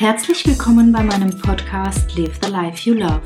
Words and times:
Herzlich 0.00 0.46
willkommen 0.46 0.92
bei 0.92 1.02
meinem 1.02 1.36
Podcast 1.40 2.16
Live 2.16 2.38
the 2.40 2.52
Life 2.52 2.88
You 2.88 2.94
Love. 2.94 3.20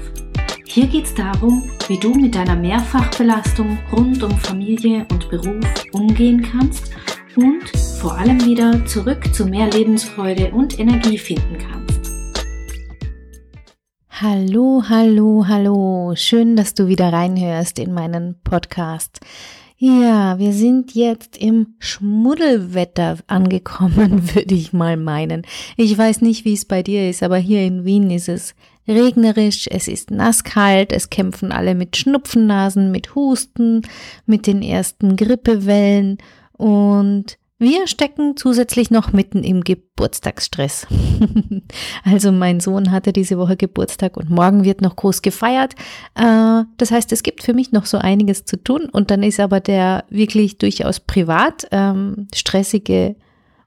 Hier 0.65 0.87
geht 0.87 1.05
es 1.05 1.15
darum, 1.15 1.71
wie 1.87 1.99
du 1.99 2.15
mit 2.15 2.35
deiner 2.35 2.57
Mehrfachbelastung 2.57 3.79
rund 3.93 4.23
um 4.23 4.31
Familie 4.39 5.07
und 5.11 5.29
Beruf 5.29 5.67
umgehen 5.93 6.41
kannst 6.41 6.91
und 7.37 7.69
vor 8.01 8.17
allem 8.17 8.43
wieder 8.47 8.87
zurück 8.87 9.35
zu 9.35 9.45
mehr 9.45 9.69
Lebensfreude 9.69 10.51
und 10.53 10.79
Energie 10.79 11.19
finden 11.19 11.59
kannst. 11.59 12.11
Hallo, 14.09 14.83
hallo, 14.89 15.45
hallo. 15.47 16.15
Schön, 16.17 16.57
dass 16.57 16.73
du 16.73 16.87
wieder 16.87 17.13
reinhörst 17.13 17.79
in 17.79 17.93
meinen 17.93 18.41
Podcast. 18.45 19.21
Ja, 19.85 20.39
wir 20.39 20.53
sind 20.53 20.95
jetzt 20.95 21.37
im 21.37 21.75
Schmuddelwetter 21.81 23.19
angekommen, 23.27 24.33
würde 24.37 24.55
ich 24.55 24.73
mal 24.73 24.97
meinen. 24.97 25.43
Ich 25.77 25.99
weiß 25.99 26.21
nicht, 26.21 26.45
wie 26.45 26.53
es 26.53 26.65
bei 26.65 26.85
dir 26.85 27.11
ist, 27.11 27.25
aber 27.25 27.37
hier 27.37 27.63
in 27.65 27.85
Wien 27.85 28.09
ist 28.13 28.29
es 28.29 28.55
regnerisch, 28.87 29.67
es 29.69 29.89
ist 29.89 30.13
nasskalt, 30.13 30.93
es 30.93 31.11
kämpfen 31.11 31.51
alle 31.51 31.75
mit 31.75 31.97
Schnupfennasen, 31.97 32.93
mit 32.93 33.17
Husten, 33.17 33.83
mit 34.25 34.47
den 34.47 34.63
ersten 34.63 35.17
Grippewellen 35.17 36.19
und 36.53 37.37
wir 37.63 37.87
stecken 37.87 38.37
zusätzlich 38.37 38.91
noch 38.91 39.13
mitten 39.13 39.45
im 39.45 39.63
Geburtstagsstress. 39.63 40.87
also 42.05 42.33
mein 42.33 42.61
Sohn 42.61 42.91
hatte 42.91 43.13
diese 43.13 43.39
Woche 43.39 43.57
Geburtstag 43.57 44.17
und 44.17 44.31
morgen 44.31 44.65
wird 44.65 44.81
noch 44.81 44.97
groß 44.97 45.23
gefeiert. 45.23 45.75
Äh, 46.15 46.65
das 46.77 46.91
heißt, 46.91 47.13
es 47.13 47.23
gibt 47.23 47.43
für 47.43 47.55
mich 47.55 47.73
noch 47.73 47.87
so 47.87 47.99
einiges 47.99 48.45
zu 48.45 48.57
tun 48.63 48.89
und 48.91 49.11
dann 49.11 49.23
ist 49.23 49.39
aber 49.39 49.61
der 49.61 50.05
wirklich 50.11 50.59
durchaus 50.59 51.01
privat 51.01 51.69
ähm, 51.71 52.27
stressige 52.35 53.17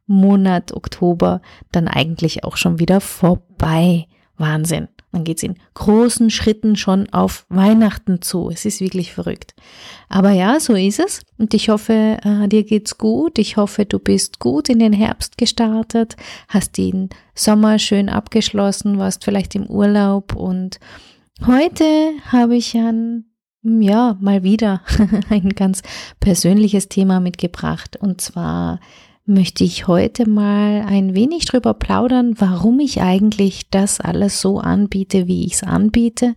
Monat 0.07 0.73
Oktober 0.73 1.41
dann 1.71 1.87
eigentlich 1.87 2.43
auch 2.43 2.57
schon 2.57 2.79
wieder 2.79 2.99
vorbei. 3.01 4.07
Wahnsinn. 4.37 4.89
Dann 5.15 5.23
geht's 5.23 5.43
in 5.43 5.55
großen 5.75 6.29
Schritten 6.29 6.75
schon 6.75 7.07
auf 7.13 7.45
Weihnachten 7.47 8.21
zu. 8.21 8.49
Es 8.49 8.65
ist 8.65 8.81
wirklich 8.81 9.13
verrückt. 9.13 9.55
Aber 10.09 10.31
ja, 10.31 10.59
so 10.59 10.73
ist 10.73 10.99
es. 10.99 11.21
Und 11.37 11.53
ich 11.53 11.69
hoffe, 11.69 12.17
äh, 12.21 12.49
dir 12.49 12.65
geht's 12.65 12.97
gut. 12.97 13.39
Ich 13.39 13.55
hoffe, 13.55 13.85
du 13.85 13.97
bist 13.97 14.39
gut 14.41 14.67
in 14.67 14.79
den 14.79 14.91
Herbst 14.91 15.37
gestartet, 15.37 16.17
hast 16.49 16.77
den 16.77 17.07
Sommer 17.33 17.79
schön 17.79 18.09
abgeschlossen, 18.09 18.99
warst 18.99 19.23
vielleicht 19.23 19.55
im 19.55 19.67
Urlaub. 19.67 20.35
Und 20.35 20.81
heute 21.47 21.85
habe 22.25 22.57
ich 22.57 22.75
ein, 22.75 23.23
ja, 23.63 24.17
mal 24.19 24.43
wieder 24.43 24.81
ein 25.29 25.51
ganz 25.51 25.81
persönliches 26.19 26.89
Thema 26.89 27.21
mitgebracht. 27.21 27.95
Und 27.95 28.19
zwar 28.19 28.81
möchte 29.25 29.63
ich 29.63 29.87
heute 29.87 30.29
mal 30.29 30.85
ein 30.87 31.15
wenig 31.15 31.45
drüber 31.45 31.73
plaudern, 31.73 32.35
warum 32.39 32.79
ich 32.79 33.01
eigentlich 33.01 33.69
das 33.69 33.99
alles 33.99 34.39
so 34.39 34.59
anbiete, 34.59 35.27
wie 35.27 35.45
ich 35.45 35.53
es 35.55 35.63
anbiete 35.63 36.35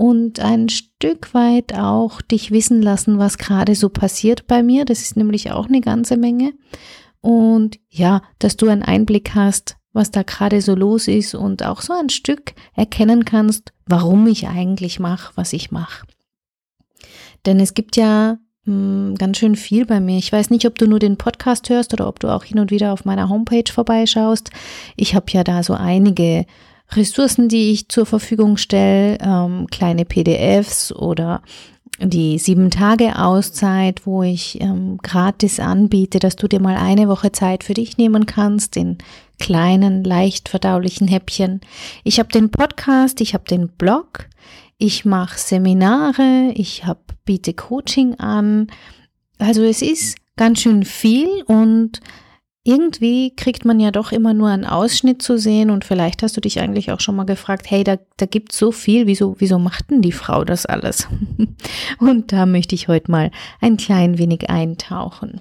und 0.00 0.40
ein 0.40 0.70
Stück 0.70 1.34
weit 1.34 1.74
auch 1.74 2.22
dich 2.22 2.50
wissen 2.50 2.80
lassen, 2.80 3.18
was 3.18 3.36
gerade 3.36 3.74
so 3.74 3.90
passiert 3.90 4.46
bei 4.46 4.62
mir. 4.62 4.86
Das 4.86 5.02
ist 5.02 5.14
nämlich 5.14 5.50
auch 5.52 5.66
eine 5.66 5.82
ganze 5.82 6.16
Menge. 6.16 6.54
Und 7.20 7.78
ja, 7.90 8.22
dass 8.38 8.56
du 8.56 8.68
einen 8.68 8.82
Einblick 8.82 9.34
hast, 9.34 9.76
was 9.92 10.10
da 10.10 10.22
gerade 10.22 10.62
so 10.62 10.74
los 10.74 11.06
ist 11.06 11.34
und 11.34 11.64
auch 11.64 11.82
so 11.82 11.92
ein 11.92 12.08
Stück 12.08 12.54
erkennen 12.74 13.26
kannst, 13.26 13.74
warum 13.84 14.26
ich 14.26 14.48
eigentlich 14.48 15.00
mache, 15.00 15.32
was 15.34 15.52
ich 15.52 15.70
mache. 15.70 16.06
Denn 17.44 17.60
es 17.60 17.74
gibt 17.74 17.96
ja 17.96 18.38
hm, 18.70 19.16
ganz 19.16 19.38
schön 19.38 19.56
viel 19.56 19.84
bei 19.84 19.98
mir. 19.98 20.16
Ich 20.16 20.32
weiß 20.32 20.50
nicht, 20.50 20.64
ob 20.64 20.78
du 20.78 20.86
nur 20.86 21.00
den 21.00 21.16
Podcast 21.16 21.68
hörst 21.70 21.92
oder 21.92 22.06
ob 22.06 22.20
du 22.20 22.28
auch 22.28 22.44
hin 22.44 22.60
und 22.60 22.70
wieder 22.70 22.92
auf 22.92 23.04
meiner 23.04 23.28
Homepage 23.28 23.70
vorbeischaust. 23.70 24.50
Ich 24.96 25.16
habe 25.16 25.26
ja 25.32 25.42
da 25.42 25.64
so 25.64 25.74
einige 25.74 26.46
Ressourcen, 26.92 27.48
die 27.48 27.72
ich 27.72 27.88
zur 27.88 28.06
Verfügung 28.06 28.56
stelle, 28.56 29.18
ähm, 29.20 29.66
kleine 29.70 30.04
PDFs 30.04 30.92
oder 30.92 31.42
die 32.00 32.38
sieben 32.38 32.70
Tage 32.70 33.18
Auszeit, 33.18 34.06
wo 34.06 34.22
ich 34.22 34.60
ähm, 34.60 34.98
gratis 35.02 35.58
anbiete, 35.58 36.20
dass 36.20 36.36
du 36.36 36.46
dir 36.46 36.60
mal 36.60 36.76
eine 36.76 37.08
Woche 37.08 37.32
Zeit 37.32 37.64
für 37.64 37.74
dich 37.74 37.98
nehmen 37.98 38.24
kannst 38.24 38.76
in 38.76 38.98
kleinen, 39.40 40.04
leicht 40.04 40.48
verdaulichen 40.48 41.08
Häppchen. 41.08 41.60
Ich 42.04 42.20
habe 42.20 42.30
den 42.30 42.50
Podcast, 42.50 43.20
ich 43.20 43.34
habe 43.34 43.44
den 43.50 43.68
Blog, 43.68 44.28
ich 44.78 45.04
mache 45.04 45.38
Seminare, 45.38 46.52
ich 46.54 46.86
hab, 46.86 47.09
biete 47.30 47.54
Coaching 47.54 48.16
an. 48.18 48.66
Also 49.38 49.62
es 49.62 49.82
ist 49.82 50.16
ganz 50.36 50.62
schön 50.62 50.84
viel 50.84 51.44
und 51.46 52.00
irgendwie 52.64 53.36
kriegt 53.36 53.64
man 53.64 53.78
ja 53.78 53.92
doch 53.92 54.10
immer 54.10 54.34
nur 54.34 54.48
einen 54.48 54.64
Ausschnitt 54.64 55.22
zu 55.22 55.38
sehen 55.38 55.70
und 55.70 55.84
vielleicht 55.84 56.24
hast 56.24 56.36
du 56.36 56.40
dich 56.40 56.58
eigentlich 56.58 56.90
auch 56.90 56.98
schon 56.98 57.14
mal 57.14 57.26
gefragt, 57.26 57.70
hey, 57.70 57.84
da, 57.84 57.98
da 58.16 58.26
gibt 58.26 58.50
so 58.50 58.72
viel, 58.72 59.06
wieso, 59.06 59.36
wieso 59.38 59.60
macht 59.60 59.92
denn 59.92 60.02
die 60.02 60.10
Frau 60.10 60.42
das 60.42 60.66
alles? 60.66 61.06
und 62.00 62.32
da 62.32 62.46
möchte 62.46 62.74
ich 62.74 62.88
heute 62.88 63.12
mal 63.12 63.30
ein 63.60 63.76
klein 63.76 64.18
wenig 64.18 64.50
eintauchen. 64.50 65.40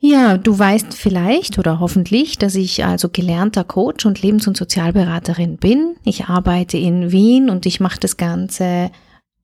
Ja, 0.00 0.38
du 0.38 0.58
weißt 0.58 0.94
vielleicht 0.94 1.58
oder 1.58 1.78
hoffentlich, 1.78 2.38
dass 2.38 2.54
ich 2.54 2.86
also 2.86 3.10
gelernter 3.10 3.64
Coach 3.64 4.06
und 4.06 4.22
Lebens- 4.22 4.48
und 4.48 4.56
Sozialberaterin 4.56 5.58
bin. 5.58 5.96
Ich 6.04 6.24
arbeite 6.24 6.78
in 6.78 7.12
Wien 7.12 7.50
und 7.50 7.66
ich 7.66 7.80
mache 7.80 8.00
das 8.00 8.16
Ganze, 8.16 8.90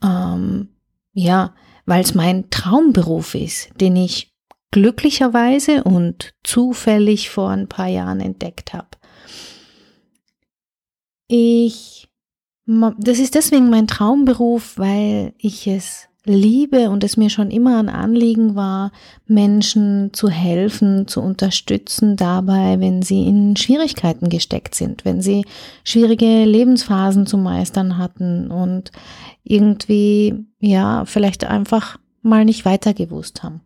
ähm, 0.03 0.69
ja, 1.15 1.55
weil 1.87 2.03
es 2.03 2.15
mein 2.15 2.51
Traumberuf 2.51 3.35
ist, 3.35 3.71
den 3.81 3.97
ich 3.97 4.35
glücklicherweise 4.71 5.85
und 5.85 6.35
zufällig 6.43 7.31
vor 7.31 7.51
ein 7.51 7.69
paar 7.69 7.87
Jahren 7.87 8.21
entdeckt 8.21 8.73
habe. 8.75 8.89
Ich, 11.29 12.09
das 12.67 13.19
ist 13.19 13.35
deswegen 13.35 13.71
mein 13.71 13.87
Traumberuf, 13.87 14.77
weil 14.77 15.35
ich 15.39 15.67
es 15.69 16.09
liebe 16.25 16.91
und 16.91 17.05
es 17.05 17.17
mir 17.17 17.31
schon 17.31 17.51
immer 17.51 17.79
ein 17.79 17.89
Anliegen 17.89 18.55
war, 18.55 18.93
Menschen 19.27 20.13
zu 20.13 20.29
helfen, 20.29 21.07
zu 21.07 21.21
unterstützen 21.21 22.17
dabei, 22.17 22.81
wenn 22.81 23.03
sie 23.03 23.27
in 23.27 23.57
Schwierigkeiten 23.57 24.29
gesteckt 24.31 24.75
sind, 24.75 25.05
wenn 25.05 25.21
sie 25.21 25.45
schwierige 25.85 26.45
Lebensphasen 26.45 27.27
zu 27.27 27.37
meistern 27.37 27.99
hatten 27.99 28.51
und 28.51 28.91
irgendwie, 29.43 30.35
ja, 30.61 31.05
vielleicht 31.05 31.45
einfach 31.45 31.99
mal 32.23 32.45
nicht 32.45 32.65
weiter 32.65 32.95
gewusst 32.95 33.43
haben. 33.43 33.61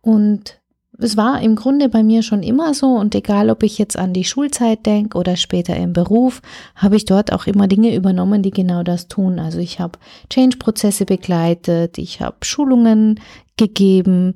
Und 0.00 0.60
es 0.98 1.16
war 1.16 1.40
im 1.40 1.56
Grunde 1.56 1.88
bei 1.88 2.02
mir 2.02 2.22
schon 2.22 2.42
immer 2.42 2.74
so 2.74 2.86
und 2.86 3.14
egal, 3.14 3.50
ob 3.50 3.62
ich 3.62 3.78
jetzt 3.78 3.98
an 3.98 4.12
die 4.12 4.24
Schulzeit 4.24 4.86
denke 4.86 5.18
oder 5.18 5.36
später 5.36 5.76
im 5.76 5.92
Beruf, 5.92 6.40
habe 6.76 6.96
ich 6.96 7.04
dort 7.04 7.32
auch 7.32 7.46
immer 7.46 7.66
Dinge 7.66 7.94
übernommen, 7.94 8.42
die 8.42 8.50
genau 8.50 8.82
das 8.82 9.08
tun. 9.08 9.38
Also 9.38 9.58
ich 9.58 9.80
habe 9.80 9.98
Change-Prozesse 10.30 11.04
begleitet, 11.04 11.98
ich 11.98 12.20
habe 12.20 12.36
Schulungen 12.42 13.20
gegeben, 13.56 14.34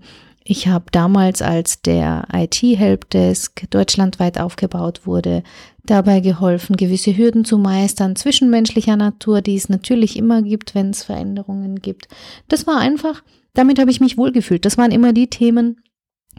ich 0.51 0.67
habe 0.67 0.87
damals, 0.91 1.43
als 1.43 1.83
der 1.83 2.27
IT-Helpdesk 2.33 3.71
deutschlandweit 3.71 4.41
aufgebaut 4.41 5.07
wurde, 5.07 5.43
dabei 5.85 6.21
geholfen, 6.21 6.77
gewisse 6.77 7.15
Hürden 7.15 7.45
zu 7.45 7.59
meistern, 7.59 8.17
zwischenmenschlicher 8.17 8.97
Natur, 8.97 9.43
die 9.43 9.57
es 9.57 9.69
natürlich 9.69 10.17
immer 10.17 10.41
gibt, 10.41 10.75
wenn 10.75 10.91
es 10.91 11.05
Veränderungen 11.05 11.83
gibt. 11.83 12.09
Das 12.49 12.67
war 12.67 12.79
einfach, 12.79 13.23
damit 13.53 13.79
habe 13.79 13.91
ich 13.91 14.01
mich 14.01 14.17
wohlgefühlt. 14.17 14.65
Das 14.65 14.79
waren 14.79 14.91
immer 14.91 15.13
die 15.13 15.29
Themen, 15.29 15.83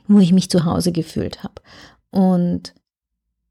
wo 0.09 0.19
ich 0.19 0.33
mich 0.33 0.49
zu 0.49 0.65
Hause 0.65 0.91
gefühlt 0.91 1.43
habe. 1.43 1.61
Und 2.11 2.73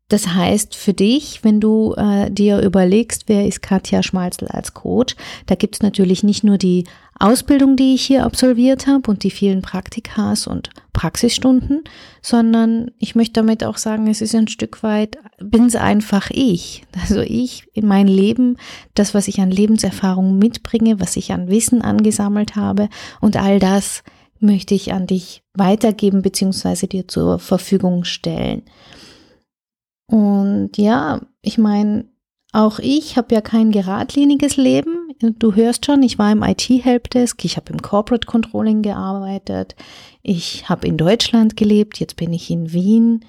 das 0.08 0.28
heißt 0.28 0.74
für 0.74 0.94
dich, 0.94 1.44
wenn 1.44 1.60
du 1.60 1.94
äh, 1.94 2.30
dir 2.30 2.60
überlegst, 2.62 3.24
wer 3.26 3.46
ist 3.46 3.60
Katja 3.60 4.02
Schmalzel 4.02 4.48
als 4.48 4.72
Coach, 4.72 5.14
da 5.46 5.54
gibt's 5.54 5.82
natürlich 5.82 6.22
nicht 6.22 6.44
nur 6.44 6.56
die 6.56 6.84
Ausbildung, 7.19 7.76
die 7.76 7.94
ich 7.94 8.06
hier 8.06 8.24
absolviert 8.24 8.86
habe 8.86 9.10
und 9.10 9.22
die 9.22 9.30
vielen 9.30 9.60
Praktikas 9.60 10.46
und 10.46 10.70
Praxisstunden, 10.94 11.84
sondern 12.22 12.90
ich 12.98 13.14
möchte 13.14 13.34
damit 13.34 13.64
auch 13.64 13.76
sagen, 13.76 14.06
es 14.06 14.22
ist 14.22 14.34
ein 14.34 14.48
Stück 14.48 14.82
weit, 14.82 15.19
bin's 15.38 15.76
einfach 15.76 16.31
ich. 16.31 16.84
Also 17.00 17.20
ich 17.20 17.69
in 17.75 17.87
mein 17.87 18.08
Leben, 18.08 18.56
das, 18.94 19.14
was 19.14 19.28
ich 19.28 19.40
an 19.40 19.50
Lebenserfahrung 19.50 20.38
mitbringe, 20.38 21.00
was 21.00 21.16
ich 21.16 21.32
an 21.32 21.49
Wissen 21.49 21.82
angesammelt 21.82 22.56
habe 22.56 22.88
und 23.20 23.37
all 23.37 23.58
das 23.58 24.02
möchte 24.40 24.75
ich 24.75 24.93
an 24.93 25.06
dich 25.06 25.43
weitergeben 25.55 26.23
bzw. 26.23 26.87
dir 26.87 27.08
zur 27.08 27.38
Verfügung 27.38 28.05
stellen. 28.05 28.62
Und 30.06 30.76
ja, 30.76 31.20
ich 31.43 31.58
meine, 31.58 32.06
auch 32.52 32.79
ich 32.79 33.17
habe 33.17 33.35
ja 33.35 33.40
kein 33.40 33.70
geradliniges 33.70 34.56
Leben. 34.56 35.12
Du 35.20 35.55
hörst 35.55 35.85
schon, 35.85 36.02
ich 36.02 36.19
war 36.19 36.32
im 36.32 36.43
IT-Helpdesk, 36.43 37.44
ich 37.44 37.56
habe 37.56 37.73
im 37.73 37.82
Corporate 37.82 38.26
Controlling 38.26 38.82
gearbeitet, 38.82 39.75
ich 40.23 40.69
habe 40.69 40.87
in 40.87 40.96
Deutschland 40.96 41.56
gelebt, 41.56 41.99
jetzt 42.00 42.17
bin 42.17 42.32
ich 42.32 42.50
in 42.50 42.73
Wien. 42.73 43.25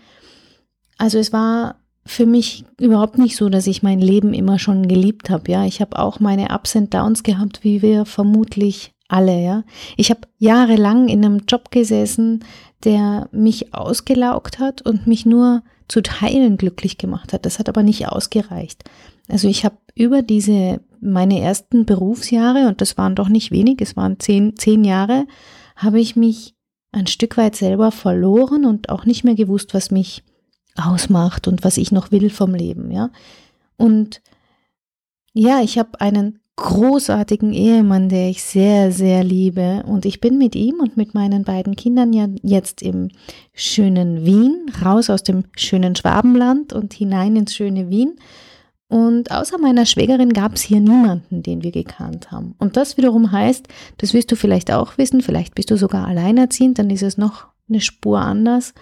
Also 0.98 1.18
es 1.18 1.34
war 1.34 1.76
für 2.06 2.26
mich 2.26 2.66
überhaupt 2.80 3.18
nicht 3.18 3.36
so, 3.36 3.50
dass 3.50 3.68
ich 3.68 3.84
mein 3.84 4.00
Leben 4.00 4.34
immer 4.34 4.58
schon 4.58 4.88
geliebt 4.88 5.30
habe. 5.30 5.52
Ja, 5.52 5.66
ich 5.66 5.82
habe 5.82 6.00
auch 6.00 6.20
meine 6.20 6.50
Ups 6.54 6.76
und 6.76 6.94
Downs 6.94 7.24
gehabt, 7.24 7.64
wie 7.64 7.82
wir 7.82 8.06
vermutlich 8.06 8.94
alle, 9.10 9.44
ja. 9.44 9.64
Ich 9.98 10.10
habe 10.10 10.22
jahrelang 10.38 11.10
in 11.10 11.26
einem 11.26 11.42
Job 11.48 11.72
gesessen, 11.72 12.46
der 12.86 13.28
mich 13.34 13.74
ausgelaugt 13.74 14.60
hat 14.60 14.82
und 14.82 15.08
mich 15.08 15.26
nur 15.26 15.64
zu 15.90 16.02
Teilen 16.02 16.56
glücklich 16.56 16.98
gemacht 16.98 17.34
hat. 17.34 17.46
Das 17.46 17.60
hat 17.60 17.68
aber 17.68 17.84
nicht 17.84 18.08
ausgereicht. 18.08 18.84
Also 19.28 19.48
ich 19.48 19.66
habe 19.66 19.78
über 19.96 20.22
diese 20.22 20.80
meine 21.02 21.40
ersten 21.42 21.86
Berufsjahre, 21.86 22.68
und 22.68 22.82
das 22.82 22.98
waren 22.98 23.16
doch 23.16 23.30
nicht 23.30 23.52
wenig, 23.52 23.82
es 23.82 23.96
waren 23.96 24.20
zehn, 24.20 24.56
zehn 24.58 24.84
Jahre, 24.84 25.26
habe 25.76 26.00
ich 26.00 26.16
mich 26.16 26.56
ein 26.92 27.08
Stück 27.08 27.38
weit 27.38 27.56
selber 27.56 27.92
verloren 27.92 28.66
und 28.66 28.90
auch 28.90 29.06
nicht 29.06 29.24
mehr 29.24 29.36
gewusst, 29.36 29.74
was 29.74 29.92
mich 29.92 30.24
ausmacht 30.76 31.48
und 31.48 31.64
was 31.64 31.78
ich 31.78 31.92
noch 31.92 32.12
will 32.12 32.30
vom 32.30 32.54
Leben, 32.54 32.92
ja. 32.92 33.12
Und 33.78 34.22
ja, 35.34 35.62
ich 35.62 35.78
habe 35.78 36.02
einen 36.02 36.40
großartigen 36.60 37.54
Ehemann, 37.54 38.10
der 38.10 38.30
ich 38.30 38.44
sehr, 38.44 38.92
sehr 38.92 39.24
liebe. 39.24 39.84
Und 39.88 40.06
ich 40.06 40.22
bin 40.22 40.38
mit 40.38 40.56
ihm 40.56 40.80
und 40.80 40.98
mit 40.98 41.14
meinen 41.14 41.44
beiden 41.44 41.76
Kindern 41.76 42.14
ja 42.14 42.28
jetzt 42.44 42.82
im 42.82 43.10
schönen 43.54 44.26
Wien, 44.26 44.72
raus 44.84 45.10
aus 45.10 45.24
dem 45.24 45.46
schönen 45.56 45.96
Schwabenland 45.96 46.74
und 46.74 46.94
hinein 46.94 47.36
ins 47.36 47.56
schöne 47.56 47.90
Wien. 47.90 48.16
Und 48.90 49.32
außer 49.32 49.58
meiner 49.60 49.86
Schwägerin 49.86 50.34
gab 50.34 50.56
es 50.56 50.62
hier 50.62 50.80
niemanden, 50.80 51.44
den 51.44 51.64
wir 51.64 51.72
gekannt 51.72 52.32
haben. 52.32 52.56
Und 52.58 52.76
das 52.76 52.98
wiederum 52.98 53.32
heißt, 53.32 53.68
das 53.98 54.14
wirst 54.14 54.32
du 54.32 54.36
vielleicht 54.36 54.72
auch 54.72 54.98
wissen, 54.98 55.22
vielleicht 55.22 55.56
bist 55.56 55.70
du 55.72 55.78
sogar 55.78 56.08
alleinerziehend, 56.08 56.80
dann 56.80 56.90
ist 56.90 57.04
es 57.04 57.18
noch 57.18 57.48
eine 57.70 57.82
Spur 57.82 58.20
anders. 58.20 58.74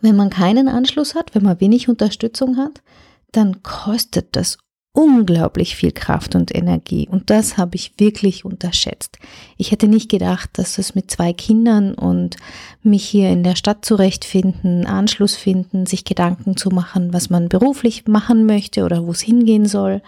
Wenn 0.00 0.16
man 0.16 0.30
keinen 0.30 0.68
Anschluss 0.68 1.14
hat, 1.14 1.34
wenn 1.34 1.44
man 1.44 1.60
wenig 1.60 1.88
Unterstützung 1.88 2.56
hat, 2.56 2.82
dann 3.30 3.62
kostet 3.62 4.34
das 4.34 4.58
unglaublich 4.96 5.76
viel 5.76 5.92
Kraft 5.92 6.34
und 6.34 6.54
Energie. 6.54 7.06
Und 7.06 7.28
das 7.28 7.58
habe 7.58 7.76
ich 7.76 7.92
wirklich 7.98 8.46
unterschätzt. 8.46 9.18
Ich 9.58 9.70
hätte 9.70 9.88
nicht 9.88 10.10
gedacht, 10.10 10.48
dass 10.54 10.78
es 10.78 10.94
mit 10.94 11.10
zwei 11.10 11.34
Kindern 11.34 11.94
und 11.94 12.36
mich 12.82 13.04
hier 13.04 13.28
in 13.28 13.42
der 13.42 13.56
Stadt 13.56 13.84
zurechtfinden, 13.84 14.86
Anschluss 14.86 15.36
finden, 15.36 15.84
sich 15.84 16.04
Gedanken 16.04 16.56
zu 16.56 16.70
machen, 16.70 17.12
was 17.12 17.28
man 17.28 17.50
beruflich 17.50 18.06
machen 18.06 18.46
möchte 18.46 18.84
oder 18.84 19.06
wo 19.06 19.10
es 19.10 19.20
hingehen 19.20 19.66
soll, 19.66 20.00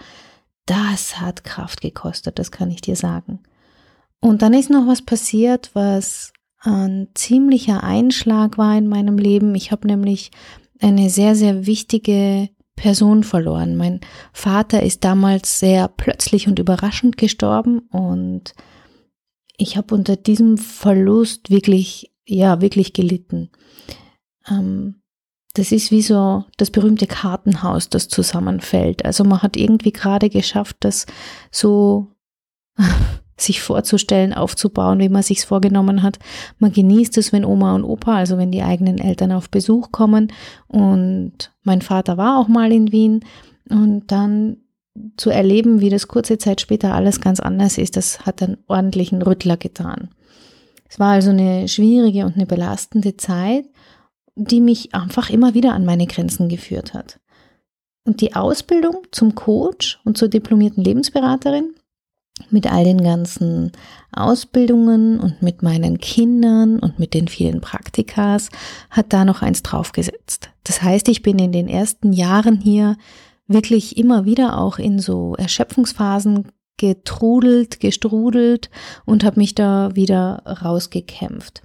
das 0.65 1.21
hat 1.21 1.43
Kraft 1.43 1.81
gekostet, 1.81 2.39
das 2.39 2.51
kann 2.51 2.71
ich 2.71 2.81
dir 2.81 2.95
sagen. 2.95 3.39
Und 4.19 4.41
dann 4.41 4.55
ist 4.55 4.71
noch 4.71 4.87
was 4.87 5.03
passiert, 5.03 5.69
was 5.73 6.33
ein 6.61 7.09
ziemlicher 7.13 7.83
Einschlag 7.83 8.57
war 8.57 8.75
in 8.75 8.87
meinem 8.87 9.19
Leben. 9.19 9.53
Ich 9.53 9.71
habe 9.71 9.87
nämlich 9.87 10.31
eine 10.81 11.11
sehr, 11.11 11.35
sehr 11.35 11.67
wichtige 11.67 12.49
Person 12.79 13.23
verloren. 13.23 13.75
Mein 13.75 13.99
Vater 14.31 14.81
ist 14.81 15.03
damals 15.03 15.59
sehr 15.59 15.89
plötzlich 15.89 16.47
und 16.47 16.59
überraschend 16.59 17.17
gestorben 17.17 17.79
und 17.91 18.53
ich 19.57 19.75
habe 19.75 19.93
unter 19.93 20.15
diesem 20.15 20.57
Verlust 20.57 21.49
wirklich, 21.49 22.13
ja, 22.25 22.61
wirklich 22.61 22.93
gelitten. 22.93 23.49
Ähm, 24.49 25.01
das 25.55 25.73
ist 25.73 25.91
wie 25.91 26.01
so 26.01 26.45
das 26.55 26.71
berühmte 26.71 27.05
Kartenhaus, 27.05 27.89
das 27.89 28.07
zusammenfällt. 28.07 29.03
Also 29.03 29.25
man 29.25 29.41
hat 29.41 29.57
irgendwie 29.57 29.91
gerade 29.91 30.29
geschafft, 30.29 30.77
das 30.79 31.05
so 31.51 32.15
sich 33.41 33.61
vorzustellen, 33.61 34.33
aufzubauen, 34.33 34.99
wie 34.99 35.09
man 35.09 35.23
sich's 35.23 35.43
vorgenommen 35.43 36.03
hat. 36.03 36.19
Man 36.57 36.71
genießt 36.71 37.17
es, 37.17 37.31
wenn 37.31 37.45
Oma 37.45 37.75
und 37.75 37.83
Opa, 37.83 38.15
also 38.15 38.37
wenn 38.37 38.51
die 38.51 38.63
eigenen 38.63 38.97
Eltern 38.97 39.31
auf 39.31 39.49
Besuch 39.49 39.91
kommen. 39.91 40.31
Und 40.67 41.51
mein 41.63 41.81
Vater 41.81 42.17
war 42.17 42.39
auch 42.39 42.47
mal 42.47 42.71
in 42.71 42.91
Wien 42.91 43.25
und 43.69 44.11
dann 44.11 44.57
zu 45.17 45.29
erleben, 45.29 45.81
wie 45.81 45.89
das 45.89 46.07
kurze 46.07 46.37
Zeit 46.37 46.61
später 46.61 46.93
alles 46.93 47.21
ganz 47.21 47.39
anders 47.39 47.77
ist, 47.77 47.95
das 47.95 48.25
hat 48.25 48.41
einen 48.41 48.57
ordentlichen 48.67 49.21
Rüttler 49.21 49.57
getan. 49.57 50.09
Es 50.89 50.99
war 50.99 51.11
also 51.11 51.29
eine 51.29 51.67
schwierige 51.67 52.25
und 52.25 52.35
eine 52.35 52.47
belastende 52.47 53.15
Zeit, 53.15 53.65
die 54.35 54.61
mich 54.61 54.93
einfach 54.95 55.29
immer 55.29 55.53
wieder 55.53 55.73
an 55.73 55.85
meine 55.85 56.07
Grenzen 56.07 56.49
geführt 56.49 56.93
hat. 56.93 57.19
Und 58.05 58.21
die 58.21 58.35
Ausbildung 58.35 59.03
zum 59.11 59.35
Coach 59.35 59.99
und 60.03 60.17
zur 60.17 60.29
diplomierten 60.29 60.83
Lebensberaterin 60.83 61.75
mit 62.49 62.71
all 62.71 62.83
den 62.83 63.01
ganzen 63.01 63.71
Ausbildungen 64.11 65.19
und 65.19 65.41
mit 65.41 65.61
meinen 65.61 65.99
Kindern 65.99 66.79
und 66.79 66.99
mit 66.99 67.13
den 67.13 67.27
vielen 67.27 67.61
Praktikas 67.61 68.49
hat 68.89 69.13
da 69.13 69.25
noch 69.25 69.41
eins 69.41 69.63
draufgesetzt. 69.63 70.49
Das 70.63 70.81
heißt, 70.81 71.07
ich 71.09 71.21
bin 71.21 71.39
in 71.39 71.51
den 71.51 71.67
ersten 71.67 72.13
Jahren 72.13 72.59
hier 72.59 72.97
wirklich 73.47 73.97
immer 73.97 74.25
wieder 74.25 74.59
auch 74.59 74.79
in 74.79 74.99
so 74.99 75.35
Erschöpfungsphasen 75.35 76.51
getrudelt, 76.77 77.79
gestrudelt 77.79 78.69
und 79.05 79.23
habe 79.23 79.39
mich 79.39 79.53
da 79.53 79.95
wieder 79.95 80.43
rausgekämpft. 80.45 81.63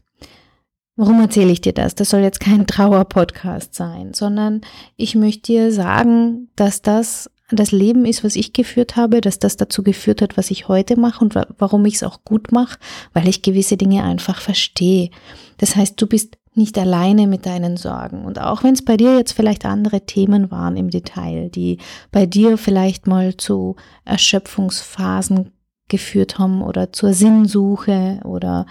Warum 0.97 1.21
erzähle 1.21 1.51
ich 1.51 1.61
dir 1.61 1.73
das? 1.73 1.95
Das 1.95 2.11
soll 2.11 2.21
jetzt 2.21 2.41
kein 2.41 2.67
Trauer-Podcast 2.69 3.75
sein, 3.75 4.15
sondern 4.15 4.61
ich 4.97 5.15
möchte 5.15 5.53
dir 5.53 5.73
sagen, 5.73 6.51
dass 6.57 6.83
das 6.83 7.31
das 7.51 7.73
Leben 7.73 8.05
ist, 8.05 8.25
was 8.25 8.37
ich 8.37 8.53
geführt 8.53 8.97
habe, 8.97 9.21
dass 9.21 9.39
das 9.39 9.57
dazu 9.57 9.83
geführt 9.83 10.23
hat, 10.23 10.37
was 10.37 10.51
ich 10.51 10.69
heute 10.69 10.99
mache 10.99 11.23
und 11.23 11.35
warum 11.35 11.85
ich 11.85 11.97
es 11.97 12.03
auch 12.03 12.25
gut 12.25 12.53
mache, 12.53 12.79
weil 13.13 13.29
ich 13.29 13.43
gewisse 13.43 13.77
Dinge 13.77 14.03
einfach 14.03 14.41
verstehe. 14.41 15.11
Das 15.59 15.77
heißt, 15.77 16.01
du 16.01 16.07
bist 16.07 16.39
nicht 16.55 16.79
alleine 16.79 17.27
mit 17.27 17.47
deinen 17.47 17.77
Sorgen. 17.77 18.25
Und 18.25 18.41
auch 18.41 18.63
wenn 18.63 18.75
es 18.75 18.85
bei 18.85 18.97
dir 18.97 19.17
jetzt 19.17 19.33
vielleicht 19.33 19.65
andere 19.65 20.07
Themen 20.07 20.51
waren 20.51 20.77
im 20.77 20.89
Detail, 20.89 21.51
die 21.51 21.79
bei 22.13 22.27
dir 22.27 22.57
vielleicht 22.57 23.07
mal 23.07 23.37
zu 23.37 23.77
Erschöpfungsphasen 24.05 25.51
geführt 25.89 26.39
haben 26.39 26.63
oder 26.63 26.93
zur 26.93 27.13
Sinnsuche 27.13 28.21
oder 28.25 28.67